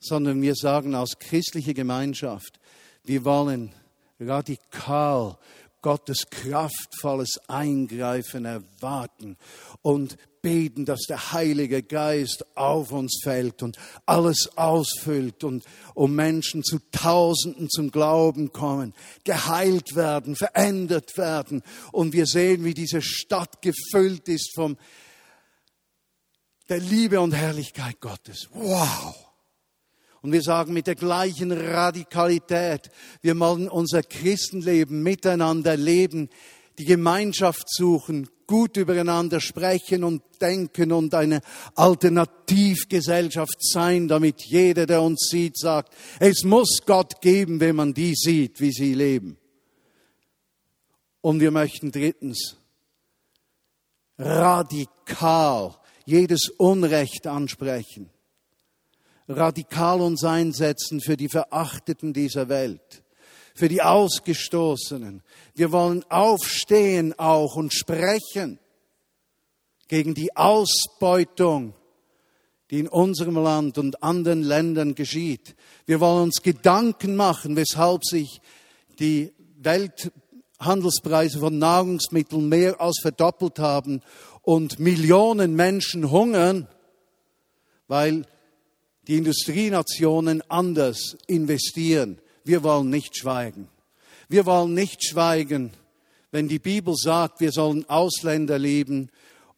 Sondern 0.00 0.40
wir 0.40 0.54
sagen 0.54 0.94
aus 0.94 1.18
christlicher 1.18 1.74
Gemeinschaft, 1.74 2.60
wir 3.04 3.24
wollen 3.24 3.72
radikal 4.20 5.36
Gottes 5.82 6.28
kraftvolles 6.30 7.38
Eingreifen 7.46 8.44
erwarten 8.44 9.36
und 9.82 10.16
beten, 10.42 10.84
dass 10.84 11.00
der 11.08 11.32
Heilige 11.32 11.82
Geist 11.82 12.44
auf 12.56 12.92
uns 12.92 13.20
fällt 13.22 13.62
und 13.62 13.76
alles 14.06 14.56
ausfüllt 14.56 15.44
und 15.44 15.64
um 15.94 16.14
Menschen 16.14 16.62
zu 16.64 16.78
Tausenden 16.90 17.68
zum 17.68 17.90
Glauben 17.90 18.52
kommen, 18.52 18.94
geheilt 19.24 19.94
werden, 19.94 20.36
verändert 20.36 21.16
werden 21.16 21.62
und 21.92 22.12
wir 22.12 22.26
sehen, 22.26 22.64
wie 22.64 22.74
diese 22.74 23.02
Stadt 23.02 23.62
gefüllt 23.62 24.28
ist 24.28 24.52
vom 24.54 24.76
der 26.68 26.78
Liebe 26.78 27.20
und 27.20 27.32
Herrlichkeit 27.32 28.00
Gottes. 28.00 28.48
Wow! 28.52 29.27
Und 30.28 30.34
wir 30.34 30.42
sagen 30.42 30.74
mit 30.74 30.86
der 30.86 30.94
gleichen 30.94 31.50
Radikalität, 31.52 32.90
wir 33.22 33.40
wollen 33.40 33.66
unser 33.66 34.02
Christenleben 34.02 35.02
miteinander 35.02 35.74
leben, 35.74 36.28
die 36.76 36.84
Gemeinschaft 36.84 37.64
suchen, 37.66 38.28
gut 38.46 38.76
übereinander 38.76 39.40
sprechen 39.40 40.04
und 40.04 40.22
denken 40.38 40.92
und 40.92 41.14
eine 41.14 41.40
Alternativgesellschaft 41.76 43.56
sein, 43.58 44.06
damit 44.06 44.42
jeder, 44.42 44.84
der 44.84 45.00
uns 45.00 45.28
sieht, 45.30 45.56
sagt, 45.56 45.94
es 46.20 46.44
muss 46.44 46.82
Gott 46.84 47.22
geben, 47.22 47.58
wenn 47.60 47.76
man 47.76 47.94
die 47.94 48.14
sieht, 48.14 48.60
wie 48.60 48.72
sie 48.72 48.92
leben. 48.92 49.38
Und 51.22 51.40
wir 51.40 51.52
möchten 51.52 51.90
drittens 51.90 52.58
radikal 54.18 55.74
jedes 56.04 56.50
Unrecht 56.58 57.26
ansprechen 57.26 58.10
radikal 59.28 60.00
uns 60.00 60.24
einsetzen 60.24 61.00
für 61.00 61.16
die 61.16 61.28
Verachteten 61.28 62.12
dieser 62.12 62.48
Welt, 62.48 63.02
für 63.54 63.68
die 63.68 63.82
Ausgestoßenen. 63.82 65.22
Wir 65.54 65.70
wollen 65.70 66.04
aufstehen 66.10 67.18
auch 67.18 67.56
und 67.56 67.72
sprechen 67.74 68.58
gegen 69.86 70.14
die 70.14 70.34
Ausbeutung, 70.36 71.74
die 72.70 72.80
in 72.80 72.88
unserem 72.88 73.36
Land 73.36 73.78
und 73.78 74.02
anderen 74.02 74.42
Ländern 74.42 74.94
geschieht. 74.94 75.56
Wir 75.86 76.00
wollen 76.00 76.24
uns 76.24 76.42
Gedanken 76.42 77.16
machen, 77.16 77.56
weshalb 77.56 78.04
sich 78.04 78.40
die 78.98 79.32
Welthandelspreise 79.56 81.38
von 81.38 81.58
Nahrungsmitteln 81.58 82.48
mehr 82.48 82.80
als 82.80 82.98
verdoppelt 83.00 83.58
haben 83.58 84.02
und 84.42 84.78
Millionen 84.78 85.54
Menschen 85.54 86.10
hungern, 86.10 86.68
weil 87.86 88.26
die 89.08 89.16
Industrienationen 89.16 90.42
anders 90.48 91.16
investieren. 91.26 92.18
Wir 92.44 92.62
wollen 92.62 92.90
nicht 92.90 93.16
schweigen. 93.16 93.68
Wir 94.28 94.44
wollen 94.44 94.74
nicht 94.74 95.02
schweigen, 95.02 95.72
wenn 96.30 96.48
die 96.48 96.58
Bibel 96.58 96.94
sagt, 96.94 97.40
wir 97.40 97.50
sollen 97.50 97.88
Ausländer 97.88 98.58
lieben 98.58 99.10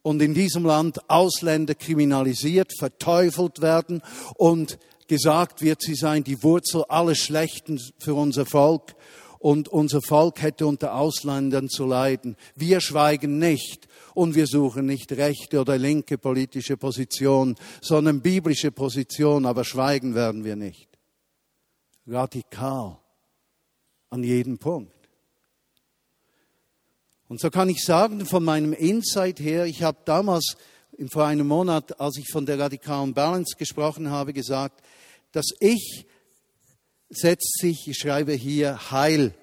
und 0.03 0.23
in 0.23 0.35
diesem 0.35 0.65
Land 0.65 1.11
Ausländer 1.11 1.75
kriminalisiert, 1.75 2.73
verteufelt 2.79 3.61
werden 3.61 4.03
und 4.37 4.79
gesagt 5.09 5.63
wird, 5.63 5.83
sie 5.83 5.97
seien 5.97 6.23
die 6.23 6.45
Wurzel 6.45 6.85
alles 6.89 7.19
Schlechten 7.19 7.81
für 7.99 8.15
unser 8.15 8.47
Volk 8.47 8.95
und 9.41 9.69
unser 9.69 10.01
Volk 10.01 10.41
hätte 10.43 10.67
unter 10.67 10.95
Ausländern 10.95 11.69
zu 11.69 11.87
leiden. 11.87 12.37
Wir 12.55 12.81
schweigen 12.81 13.39
nicht 13.39 13.89
und 14.15 14.35
wir 14.35 14.47
suchen 14.47 14.87
nicht 14.87 15.13
rechte 15.13 15.61
oder 15.61 15.79
linke 15.79 16.19
politische 16.19 16.77
Position, 16.77 17.57
sondern 17.81 18.21
biblische 18.21 18.73
Position, 18.73 19.47
aber 19.47 19.65
schweigen 19.65 20.15
werden 20.15 20.45
wir 20.45 20.57
nicht. 20.57 20.89
Radikal 22.07 22.99
an 24.11 24.25
jedem 24.25 24.59
Punkt. 24.59 24.93
Und 27.29 27.41
so 27.41 27.51
kann 27.51 27.69
ich 27.69 27.85
sagen, 27.85 28.27
von 28.27 28.43
meinem 28.43 28.73
Insight 28.73 29.39
her, 29.39 29.67
ich 29.67 29.83
habe 29.85 29.99
damals 30.05 30.57
vor 31.13 31.27
einem 31.27 31.47
Monat, 31.47 32.01
als 32.01 32.19
ich 32.19 32.27
von 32.31 32.45
der 32.45 32.59
radikalen 32.59 33.15
Balance 33.15 33.57
gesprochen 33.57 34.11
habe, 34.11 34.33
gesagt, 34.33 34.83
dass 35.33 35.47
ich 35.61 36.07
setzt 37.11 37.59
sich, 37.59 37.89
ich 37.89 37.99
schreibe 37.99 38.33
hier 38.33 38.91
Heil 38.91 39.35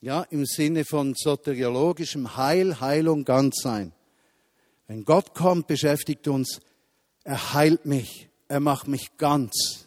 ja, 0.00 0.22
im 0.30 0.46
Sinne 0.46 0.84
von 0.84 1.14
soteriologischem 1.16 2.36
Heil, 2.36 2.80
Heilung, 2.80 3.24
Ganzsein. 3.24 3.92
Wenn 4.86 5.04
Gott 5.04 5.34
kommt, 5.34 5.66
beschäftigt 5.66 6.28
uns, 6.28 6.60
er 7.24 7.52
heilt 7.52 7.84
mich, 7.84 8.28
er 8.48 8.60
macht 8.60 8.88
mich 8.88 9.16
ganz. 9.18 9.86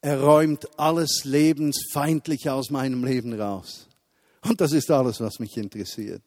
Er 0.00 0.22
räumt 0.22 0.78
alles 0.78 1.24
Lebensfeindliche 1.24 2.54
aus 2.54 2.70
meinem 2.70 3.04
Leben 3.04 3.38
raus. 3.38 3.88
Und 4.42 4.60
das 4.62 4.72
ist 4.72 4.90
alles, 4.90 5.20
was 5.20 5.38
mich 5.38 5.56
interessiert. 5.58 6.22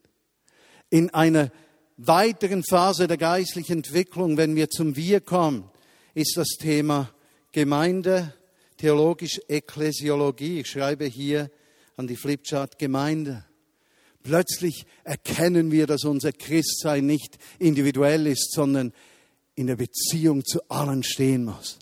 In 0.90 1.10
einer 1.10 1.50
weiteren 1.96 2.62
Phase 2.62 3.08
der 3.08 3.16
geistlichen 3.16 3.78
Entwicklung, 3.78 4.36
wenn 4.36 4.54
wir 4.54 4.68
zum 4.68 4.94
Wir 4.94 5.20
kommen, 5.20 5.68
ist 6.14 6.36
das 6.36 6.48
Thema 6.60 7.10
Gemeinde, 7.50 8.32
theologisch 8.76 9.40
Ekklesiologie. 9.48 10.60
Ich 10.60 10.70
schreibe 10.70 11.06
hier 11.06 11.50
an 11.96 12.06
die 12.06 12.16
Flipchart 12.16 12.78
Gemeinde. 12.78 13.44
Plötzlich 14.22 14.86
erkennen 15.04 15.70
wir, 15.70 15.86
dass 15.86 16.04
unser 16.04 16.32
Christsein 16.32 17.06
nicht 17.06 17.38
individuell 17.58 18.26
ist, 18.26 18.52
sondern 18.52 18.92
in 19.54 19.66
der 19.66 19.76
Beziehung 19.76 20.44
zu 20.44 20.60
allen 20.68 21.02
stehen 21.02 21.44
muss. 21.44 21.78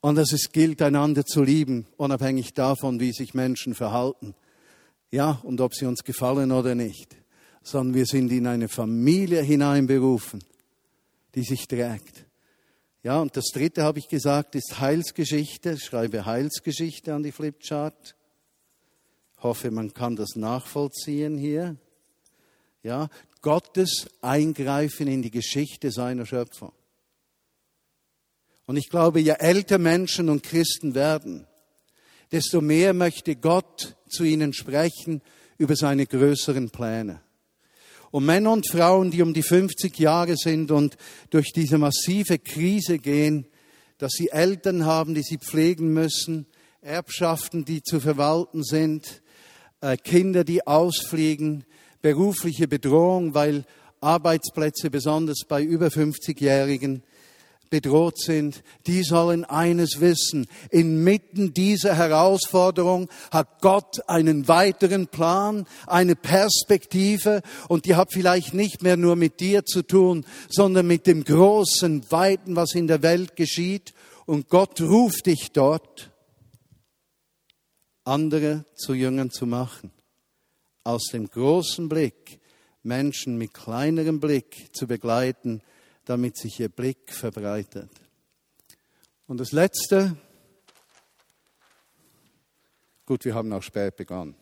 Und 0.00 0.16
dass 0.16 0.32
es 0.32 0.50
gilt, 0.52 0.82
einander 0.82 1.24
zu 1.24 1.42
lieben, 1.42 1.86
unabhängig 1.96 2.54
davon, 2.54 3.00
wie 3.00 3.12
sich 3.12 3.34
Menschen 3.34 3.74
verhalten. 3.74 4.34
Ja, 5.10 5.40
und 5.42 5.60
ob 5.60 5.74
sie 5.74 5.86
uns 5.86 6.02
gefallen 6.04 6.50
oder 6.52 6.74
nicht. 6.74 7.16
Sondern 7.62 7.94
wir 7.94 8.06
sind 8.06 8.32
in 8.32 8.46
eine 8.46 8.68
Familie 8.68 9.42
hineinberufen, 9.42 10.42
die 11.34 11.44
sich 11.44 11.68
trägt. 11.68 12.24
Ja, 13.04 13.20
und 13.20 13.36
das 13.36 13.46
dritte 13.52 13.82
habe 13.82 13.98
ich 13.98 14.08
gesagt, 14.08 14.54
ist 14.54 14.80
Heilsgeschichte. 14.80 15.72
Ich 15.72 15.84
schreibe 15.84 16.24
Heilsgeschichte 16.24 17.14
an 17.14 17.22
die 17.22 17.32
Flipchart. 17.32 18.16
Hoffe, 19.42 19.70
man 19.70 19.94
kann 19.94 20.16
das 20.16 20.36
nachvollziehen 20.36 21.38
hier. 21.38 21.76
Ja, 22.82 23.08
Gottes 23.40 24.08
Eingreifen 24.20 25.08
in 25.08 25.22
die 25.22 25.30
Geschichte 25.30 25.90
seiner 25.90 26.26
Schöpfung. 26.26 26.72
Und 28.66 28.76
ich 28.76 28.88
glaube, 28.88 29.20
je 29.20 29.34
älter 29.38 29.78
Menschen 29.78 30.28
und 30.28 30.42
Christen 30.42 30.94
werden, 30.94 31.46
desto 32.30 32.60
mehr 32.60 32.94
möchte 32.94 33.36
Gott 33.36 33.96
zu 34.08 34.24
ihnen 34.24 34.52
sprechen 34.52 35.20
über 35.58 35.76
seine 35.76 36.06
größeren 36.06 36.70
Pläne. 36.70 37.20
Und 38.10 38.26
Männer 38.26 38.52
und 38.52 38.68
Frauen, 38.68 39.10
die 39.10 39.22
um 39.22 39.32
die 39.32 39.42
50 39.42 39.98
Jahre 39.98 40.36
sind 40.36 40.70
und 40.70 40.96
durch 41.30 41.52
diese 41.52 41.78
massive 41.78 42.38
Krise 42.38 42.98
gehen, 42.98 43.46
dass 43.98 44.12
sie 44.12 44.28
Eltern 44.28 44.84
haben, 44.84 45.14
die 45.14 45.22
sie 45.22 45.38
pflegen 45.38 45.92
müssen, 45.92 46.46
Erbschaften, 46.82 47.64
die 47.64 47.82
zu 47.82 48.00
verwalten 48.00 48.64
sind, 48.64 49.21
äh, 49.82 49.96
Kinder, 49.98 50.44
die 50.44 50.66
ausfliegen, 50.66 51.64
berufliche 52.00 52.66
Bedrohung, 52.68 53.34
weil 53.34 53.64
Arbeitsplätze 54.00 54.90
besonders 54.90 55.40
bei 55.46 55.62
über 55.62 55.88
50-Jährigen 55.88 57.02
bedroht 57.68 58.18
sind, 58.18 58.62
die 58.86 59.02
sollen 59.02 59.44
eines 59.44 60.00
wissen. 60.00 60.46
Inmitten 60.70 61.54
dieser 61.54 61.96
Herausforderung 61.96 63.08
hat 63.30 63.62
Gott 63.62 64.08
einen 64.08 64.46
weiteren 64.46 65.08
Plan, 65.08 65.66
eine 65.86 66.14
Perspektive 66.14 67.40
und 67.68 67.86
die 67.86 67.96
hat 67.96 68.12
vielleicht 68.12 68.52
nicht 68.52 68.82
mehr 68.82 68.98
nur 68.98 69.16
mit 69.16 69.40
dir 69.40 69.64
zu 69.64 69.82
tun, 69.82 70.26
sondern 70.50 70.86
mit 70.86 71.06
dem 71.06 71.24
großen, 71.24 72.04
weiten, 72.10 72.56
was 72.56 72.74
in 72.74 72.88
der 72.88 73.02
Welt 73.02 73.36
geschieht. 73.36 73.94
Und 74.26 74.48
Gott 74.48 74.80
ruft 74.80 75.26
dich 75.26 75.50
dort, 75.52 76.11
andere 78.04 78.64
zu 78.74 78.94
Jüngern 78.94 79.30
zu 79.30 79.46
machen. 79.46 79.92
Aus 80.84 81.06
dem 81.12 81.28
großen 81.28 81.88
Blick 81.88 82.40
Menschen 82.82 83.38
mit 83.38 83.54
kleinerem 83.54 84.20
Blick 84.20 84.74
zu 84.74 84.86
begleiten, 84.86 85.62
damit 86.04 86.36
sich 86.36 86.58
ihr 86.58 86.68
Blick 86.68 87.12
verbreitet. 87.12 87.90
Und 89.26 89.38
das 89.38 89.52
Letzte, 89.52 90.16
gut, 93.06 93.24
wir 93.24 93.34
haben 93.34 93.52
auch 93.52 93.62
spät 93.62 93.96
begonnen. 93.96 94.34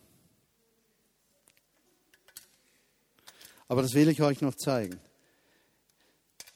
Aber 3.68 3.82
das 3.82 3.94
will 3.94 4.08
ich 4.08 4.22
euch 4.22 4.40
noch 4.40 4.54
zeigen. 4.54 4.98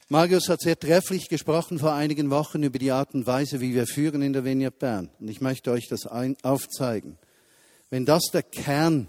Marius 0.07 0.49
hat 0.49 0.61
sehr 0.61 0.77
trefflich 0.77 1.29
gesprochen 1.29 1.79
vor 1.79 1.93
einigen 1.93 2.29
Wochen 2.29 2.61
über 2.61 2.77
die 2.77 2.91
Art 2.91 3.15
und 3.15 3.25
Weise, 3.25 3.59
wie 3.59 3.73
wir 3.73 3.87
führen 3.87 4.21
in 4.21 4.33
der 4.33 4.45
Vineyard 4.45 4.77
Bern. 4.77 5.09
Und 5.19 5.29
ich 5.29 5.41
möchte 5.41 5.71
euch 5.71 5.87
das 5.89 6.05
aufzeigen. 6.05 7.17
Wenn 7.89 8.05
das 8.05 8.25
der 8.31 8.43
Kern 8.43 9.07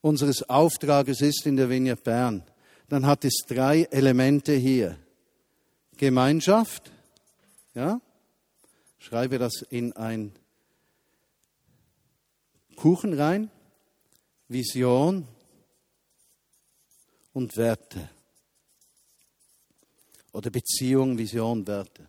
unseres 0.00 0.48
Auftrages 0.48 1.20
ist 1.20 1.46
in 1.46 1.56
der 1.56 1.70
Vineyard 1.70 2.02
Bern, 2.02 2.42
dann 2.88 3.06
hat 3.06 3.24
es 3.24 3.44
drei 3.46 3.82
Elemente 3.90 4.54
hier. 4.54 4.98
Gemeinschaft, 5.96 6.90
ja, 7.74 8.00
schreibe 8.98 9.38
das 9.38 9.62
in 9.70 9.92
ein 9.92 10.32
Kuchen 12.74 13.14
rein, 13.14 13.50
Vision 14.48 15.28
und 17.32 17.56
Werte. 17.56 18.10
Oder 20.38 20.50
Beziehung, 20.50 21.18
Vision, 21.18 21.66
Werte. 21.66 22.06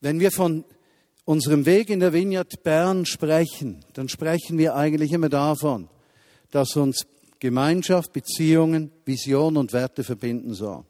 Wenn 0.00 0.20
wir 0.20 0.30
von 0.30 0.64
unserem 1.24 1.66
Weg 1.66 1.90
in 1.90 1.98
der 1.98 2.12
Vineyard 2.12 2.62
Bern 2.62 3.04
sprechen, 3.04 3.84
dann 3.94 4.08
sprechen 4.08 4.58
wir 4.58 4.76
eigentlich 4.76 5.10
immer 5.10 5.28
davon, 5.28 5.88
dass 6.52 6.76
uns 6.76 7.04
Gemeinschaft, 7.40 8.12
Beziehungen, 8.12 8.92
Vision 9.04 9.56
und 9.56 9.72
Werte 9.72 10.04
verbinden 10.04 10.54
soll. 10.54 10.84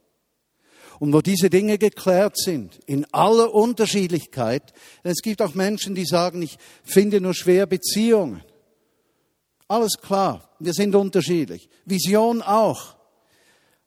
Und 0.99 1.15
wo 1.15 1.23
diese 1.23 1.49
Dinge 1.49 1.79
geklärt 1.79 2.37
sind, 2.37 2.79
in 2.85 3.07
aller 3.15 3.55
Unterschiedlichkeit, 3.55 4.75
es 5.05 5.23
gibt 5.23 5.41
auch 5.41 5.55
Menschen, 5.55 5.95
die 5.95 6.05
sagen, 6.05 6.43
ich 6.43 6.59
finde 6.85 7.23
nur 7.23 7.33
schwer 7.33 7.65
Beziehungen. 7.65 8.43
Alles 9.69 9.93
klar, 9.99 10.51
wir 10.59 10.75
sind 10.75 10.95
unterschiedlich. 10.95 11.71
Vision 11.87 12.43
auch. 12.43 13.02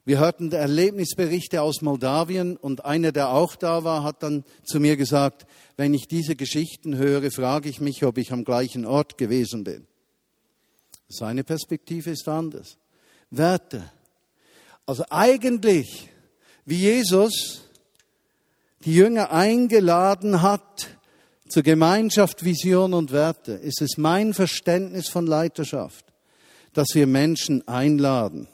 Wir 0.06 0.20
hörten 0.20 0.51
Erlebnisberichte 0.51 1.64
aus 1.64 1.82
Moldawien 1.82 2.58
und 2.58 2.86
einer, 2.86 3.12
der 3.12 3.30
auch 3.30 3.56
da 3.56 3.84
war, 3.84 4.03
hat 4.03 4.22
dann 4.22 4.43
zu 4.64 4.80
mir 4.80 4.97
gesagt, 4.97 5.47
wenn 5.78 5.95
ich 5.95 6.08
diese 6.08 6.36
Geschichten 6.36 6.95
höre, 6.95 7.32
frage 7.32 7.70
ich 7.70 7.82
mich, 7.82 8.06
ob 8.06 8.20
ich 8.20 8.32
am 8.32 8.45
gleichen 8.45 8.86
Ort 8.86 9.18
gewesen 9.18 9.64
bin. 9.64 9.88
Seine 11.10 11.43
Perspektive 11.43 12.12
ist 12.12 12.28
anders. 12.28 12.78
Werte. 13.32 13.91
Also 14.86 15.03
eigentlich 15.10 16.10
wie 16.66 16.78
Jesus 16.78 17.64
die 18.86 18.93
Jünger 18.93 19.32
eingeladen 19.32 20.43
hat 20.43 20.88
zur 21.47 21.64
Gemeinschaft, 21.64 22.43
Vision 22.43 22.93
und 22.93 23.12
Werte, 23.12 23.53
ist 23.53 23.82
es 23.82 23.97
mein 23.97 24.34
Verständnis 24.34 25.10
von 25.10 25.26
Leiterschaft, 25.26 26.06
dass 26.74 26.89
wir 26.93 27.08
Menschen 27.08 27.68
einladen, 27.68 28.47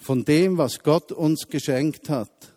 von 0.00 0.24
dem, 0.24 0.58
was 0.58 0.80
Gott 0.82 1.12
uns 1.12 1.48
geschenkt 1.48 2.08
hat, 2.08 2.52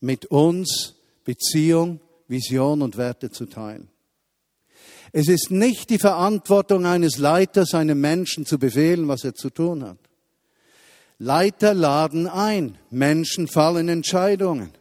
mit 0.00 0.26
uns 0.26 0.94
Beziehung, 1.24 2.00
Vision 2.26 2.82
und 2.82 2.96
Werte 2.96 3.30
zu 3.30 3.46
teilen. 3.46 3.88
Es 5.12 5.28
ist 5.28 5.50
nicht 5.50 5.90
die 5.90 5.98
Verantwortung 5.98 6.86
eines 6.86 7.18
Leiters, 7.18 7.74
einem 7.74 8.00
Menschen 8.00 8.46
zu 8.46 8.58
befehlen, 8.58 9.08
was 9.08 9.24
er 9.24 9.34
zu 9.34 9.50
tun 9.50 9.84
hat. 9.84 9.98
Leiter 11.18 11.74
laden 11.74 12.26
ein, 12.26 12.78
Menschen 12.90 13.48
fallen 13.48 13.88
Entscheidungen. 13.88 14.72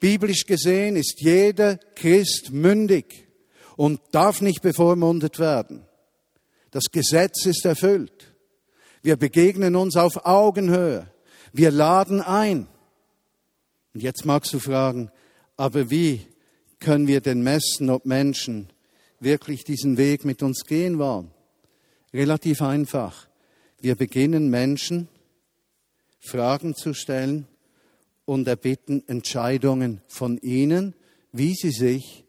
Biblisch 0.00 0.46
gesehen 0.46 0.96
ist 0.96 1.20
jeder 1.20 1.76
Christ 1.94 2.50
mündig 2.50 3.28
und 3.76 4.00
darf 4.12 4.40
nicht 4.40 4.62
bevormundet 4.62 5.38
werden. 5.38 5.86
Das 6.70 6.84
Gesetz 6.90 7.46
ist 7.46 7.64
erfüllt. 7.64 8.29
Wir 9.02 9.16
begegnen 9.16 9.76
uns 9.76 9.96
auf 9.96 10.26
Augenhöhe. 10.26 11.06
Wir 11.52 11.70
laden 11.70 12.20
ein. 12.20 12.68
Und 13.94 14.02
jetzt 14.02 14.24
magst 14.24 14.52
du 14.52 14.58
fragen, 14.58 15.10
aber 15.56 15.90
wie 15.90 16.26
können 16.78 17.06
wir 17.06 17.20
denn 17.20 17.42
messen, 17.42 17.90
ob 17.90 18.04
Menschen 18.06 18.68
wirklich 19.18 19.64
diesen 19.64 19.96
Weg 19.96 20.24
mit 20.24 20.42
uns 20.42 20.64
gehen 20.64 20.98
wollen? 20.98 21.30
Relativ 22.12 22.62
einfach. 22.62 23.28
Wir 23.80 23.94
beginnen 23.96 24.50
Menschen 24.50 25.08
Fragen 26.18 26.74
zu 26.74 26.92
stellen 26.92 27.46
und 28.26 28.46
erbitten 28.46 29.06
Entscheidungen 29.08 30.02
von 30.06 30.38
ihnen, 30.38 30.94
wie 31.32 31.54
sie 31.54 31.70
sich 31.70 32.24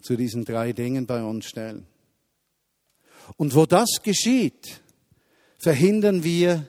zu 0.00 0.16
diesen 0.16 0.44
drei 0.44 0.72
Dingen 0.72 1.06
bei 1.06 1.22
uns 1.22 1.46
stellen. 1.46 1.86
Und 3.36 3.54
wo 3.54 3.66
das 3.66 4.02
geschieht, 4.02 4.82
verhindern 5.64 6.24
wir 6.24 6.68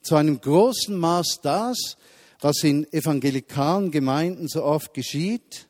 zu 0.00 0.14
einem 0.14 0.40
großen 0.40 0.96
Maß 0.96 1.40
das, 1.42 1.96
was 2.38 2.62
in 2.62 2.86
evangelikalen 2.92 3.90
Gemeinden 3.90 4.46
so 4.46 4.62
oft 4.62 4.94
geschieht, 4.94 5.68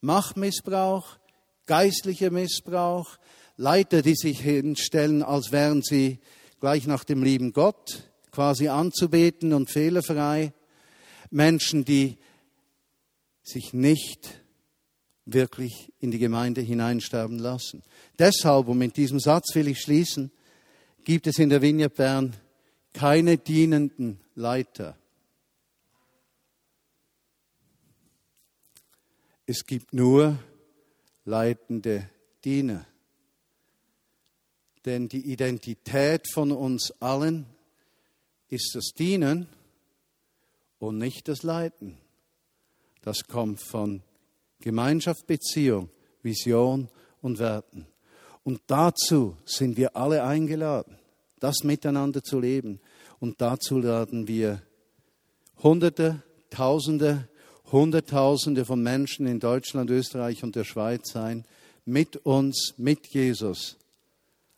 Machtmissbrauch, 0.00 1.18
geistlicher 1.66 2.32
Missbrauch, 2.32 3.18
Leiter, 3.56 4.02
die 4.02 4.16
sich 4.16 4.40
hinstellen, 4.40 5.22
als 5.22 5.52
wären 5.52 5.82
sie 5.82 6.18
gleich 6.58 6.88
nach 6.88 7.04
dem 7.04 7.22
lieben 7.22 7.52
Gott, 7.52 8.02
quasi 8.32 8.66
anzubeten 8.66 9.52
und 9.52 9.70
fehlerfrei. 9.70 10.52
Menschen, 11.30 11.84
die 11.84 12.18
sich 13.44 13.72
nicht 13.72 14.42
wirklich 15.24 15.92
in 16.00 16.10
die 16.10 16.18
Gemeinde 16.18 16.62
hineinsterben 16.62 17.38
lassen. 17.38 17.84
Deshalb, 18.18 18.66
und 18.66 18.78
mit 18.78 18.96
diesem 18.96 19.20
Satz 19.20 19.54
will 19.54 19.68
ich 19.68 19.80
schließen, 19.80 20.32
gibt 21.04 21.26
es 21.26 21.38
in 21.38 21.48
der 21.48 21.62
Vineyard 21.62 21.94
Bern 21.94 22.36
keine 22.92 23.38
dienenden 23.38 24.20
Leiter. 24.34 24.96
Es 29.46 29.64
gibt 29.64 29.92
nur 29.92 30.38
leitende 31.24 32.08
Diener. 32.44 32.86
Denn 34.84 35.08
die 35.08 35.30
Identität 35.32 36.26
von 36.32 36.52
uns 36.52 36.92
allen 37.00 37.46
ist 38.48 38.74
das 38.74 38.92
Dienen 38.96 39.46
und 40.78 40.98
nicht 40.98 41.28
das 41.28 41.42
Leiten. 41.42 41.98
Das 43.02 43.24
kommt 43.24 43.60
von 43.60 44.02
Gemeinschaft, 44.60 45.26
Beziehung, 45.26 45.90
Vision 46.22 46.88
und 47.20 47.38
Werten. 47.38 47.86
Und 48.42 48.60
dazu 48.66 49.36
sind 49.44 49.76
wir 49.76 49.96
alle 49.96 50.24
eingeladen, 50.24 50.96
das 51.38 51.62
miteinander 51.62 52.22
zu 52.22 52.40
leben. 52.40 52.80
Und 53.18 53.40
dazu 53.40 53.78
laden 53.78 54.28
wir 54.28 54.62
Hunderte, 55.62 56.22
Tausende, 56.50 57.28
Hunderttausende 57.70 58.64
von 58.64 58.82
Menschen 58.82 59.26
in 59.26 59.38
Deutschland, 59.38 59.90
Österreich 59.90 60.42
und 60.42 60.56
der 60.56 60.64
Schweiz 60.64 61.14
ein, 61.14 61.44
mit 61.84 62.16
uns, 62.16 62.74
mit 62.76 63.06
Jesus 63.08 63.76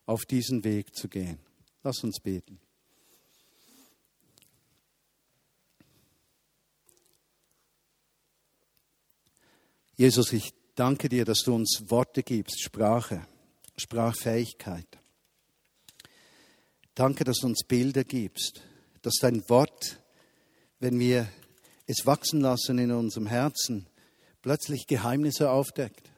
auf 0.06 0.24
diesen 0.24 0.64
Weg 0.64 0.94
zu 0.94 1.08
gehen. 1.08 1.38
Lass 1.82 2.02
uns 2.02 2.20
beten. 2.20 2.58
Jesus, 9.96 10.32
ich 10.32 10.52
danke 10.74 11.08
dir, 11.08 11.24
dass 11.24 11.40
du 11.44 11.54
uns 11.54 11.84
Worte 11.88 12.22
gibst, 12.22 12.62
Sprache, 12.62 13.26
Sprachfähigkeit. 13.76 14.86
Danke, 16.94 17.24
dass 17.24 17.38
du 17.38 17.46
uns 17.46 17.64
Bilder 17.64 18.04
gibst, 18.04 18.62
dass 19.00 19.14
dein 19.20 19.48
Wort, 19.48 19.98
wenn 20.78 20.98
wir 20.98 21.28
es 21.86 22.06
wachsen 22.06 22.40
lassen 22.40 22.78
in 22.78 22.92
unserem 22.92 23.26
Herzen, 23.26 23.86
plötzlich 24.42 24.86
Geheimnisse 24.86 25.50
aufdeckt 25.50 26.10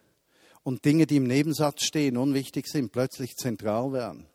und 0.62 0.84
Dinge, 0.84 1.06
die 1.06 1.16
im 1.16 1.26
Nebensatz 1.26 1.84
stehen, 1.84 2.16
unwichtig 2.16 2.66
sind, 2.66 2.90
plötzlich 2.90 3.36
zentral 3.36 3.92
werden. 3.92 4.26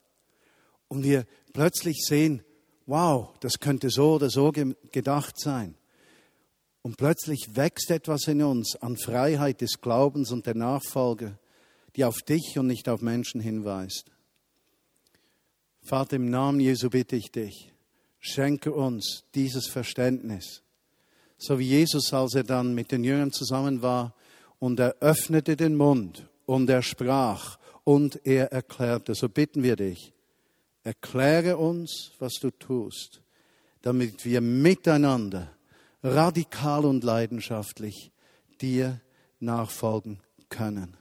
Und 0.87 1.03
wir 1.03 1.25
plötzlich 1.53 1.97
sehen, 2.05 2.43
wow, 2.85 3.29
das 3.41 3.59
könnte 3.59 3.89
so 3.89 4.13
oder 4.13 4.29
so 4.29 4.51
gedacht 4.51 5.39
sein. 5.39 5.75
Und 6.81 6.97
plötzlich 6.97 7.49
wächst 7.53 7.91
etwas 7.91 8.27
in 8.27 8.41
uns 8.41 8.75
an 8.77 8.97
Freiheit 8.97 9.61
des 9.61 9.81
Glaubens 9.81 10.31
und 10.31 10.45
der 10.45 10.55
Nachfolge, 10.55 11.37
die 11.95 12.05
auf 12.05 12.21
dich 12.21 12.57
und 12.57 12.67
nicht 12.67 12.89
auf 12.89 13.01
Menschen 13.01 13.41
hinweist. 13.41 14.05
Vater, 15.81 16.17
im 16.17 16.29
Namen 16.29 16.59
Jesu 16.59 16.89
bitte 16.89 17.15
ich 17.15 17.31
dich, 17.31 17.71
schenke 18.19 18.71
uns 18.71 19.23
dieses 19.33 19.67
Verständnis. 19.67 20.61
So 21.37 21.57
wie 21.57 21.67
Jesus, 21.67 22.13
als 22.13 22.35
er 22.35 22.43
dann 22.43 22.75
mit 22.75 22.91
den 22.91 23.03
Jüngern 23.03 23.31
zusammen 23.31 23.81
war 23.81 24.13
und 24.59 24.79
er 24.79 24.97
öffnete 24.99 25.55
den 25.55 25.75
Mund 25.75 26.27
und 26.45 26.69
er 26.69 26.81
sprach 26.81 27.57
und 27.85 28.19
er 28.25 28.51
erklärte, 28.51 29.15
so 29.15 29.29
bitten 29.29 29.63
wir 29.63 29.75
dich, 29.75 30.13
erkläre 30.83 31.57
uns, 31.57 32.11
was 32.19 32.33
du 32.41 32.51
tust, 32.51 33.21
damit 33.81 34.25
wir 34.25 34.41
miteinander 34.41 35.49
radikal 36.03 36.85
und 36.85 37.03
leidenschaftlich 37.03 38.11
dir 38.61 39.01
nachfolgen 39.39 40.19
können. 40.49 40.98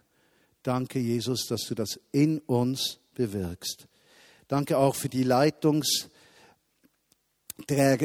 Danke, 0.63 0.99
Jesus, 0.99 1.47
dass 1.47 1.63
du 1.67 1.75
das 1.75 2.01
in 2.13 2.41
uns 2.41 2.99
bewirkst. 3.15 3.89
Danke 4.49 4.79
auch 4.79 4.95
für 4.95 5.09
die 5.09 5.23
Leitungsträger, 5.23 6.11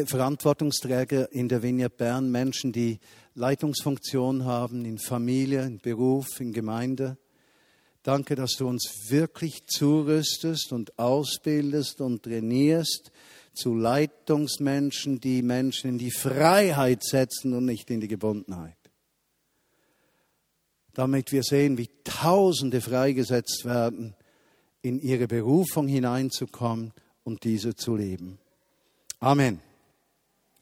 Verantwortungsträger 0.06 1.32
in 1.32 1.48
der 1.50 1.64
Vineyard 1.64 1.98
Bern, 1.98 2.30
Menschen, 2.32 2.72
die 2.72 3.00
Leitungsfunktion 3.36 4.46
haben 4.46 4.86
in 4.86 5.00
Familie, 5.00 5.64
in 5.64 5.80
Beruf, 5.80 6.40
in 6.40 6.54
Gemeinde. 6.54 7.18
Danke, 8.04 8.36
dass 8.36 8.58
du 8.58 8.68
uns 8.68 9.10
wirklich 9.10 9.66
zurüstest 9.66 10.74
und 10.74 11.00
ausbildest 11.00 12.02
und 12.02 12.24
trainierst 12.24 13.12
zu 13.54 13.76
Leitungsmenschen, 13.76 15.20
die 15.20 15.42
Menschen 15.42 15.92
in 15.92 15.98
die 15.98 16.12
Freiheit 16.12 17.04
setzen 17.04 17.54
und 17.54 17.66
nicht 17.66 17.90
in 17.90 18.02
die 18.02 18.08
Gebundenheit. 18.08 18.83
Damit 20.94 21.32
wir 21.32 21.44
sehen, 21.44 21.78
wie 21.78 21.90
Tausende 22.04 22.82
freigesetzt 22.82 23.66
werden, 23.66 24.16
in 24.82 25.00
ihre 25.00 25.28
Berufung 25.28 25.88
hineinzukommen 25.88 26.94
und 27.24 27.44
diese 27.44 27.76
zu 27.76 27.96
leben. 27.96 28.38
Amen. 29.20 29.62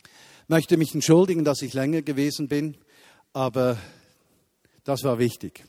Ich 0.03 0.49
möchte 0.49 0.77
mich 0.77 0.93
entschuldigen, 0.93 1.43
dass 1.43 1.61
ich 1.61 1.73
länger 1.73 2.01
gewesen 2.01 2.47
bin, 2.47 2.77
aber 3.33 3.77
das 4.83 5.03
war 5.03 5.17
wichtig. 5.17 5.65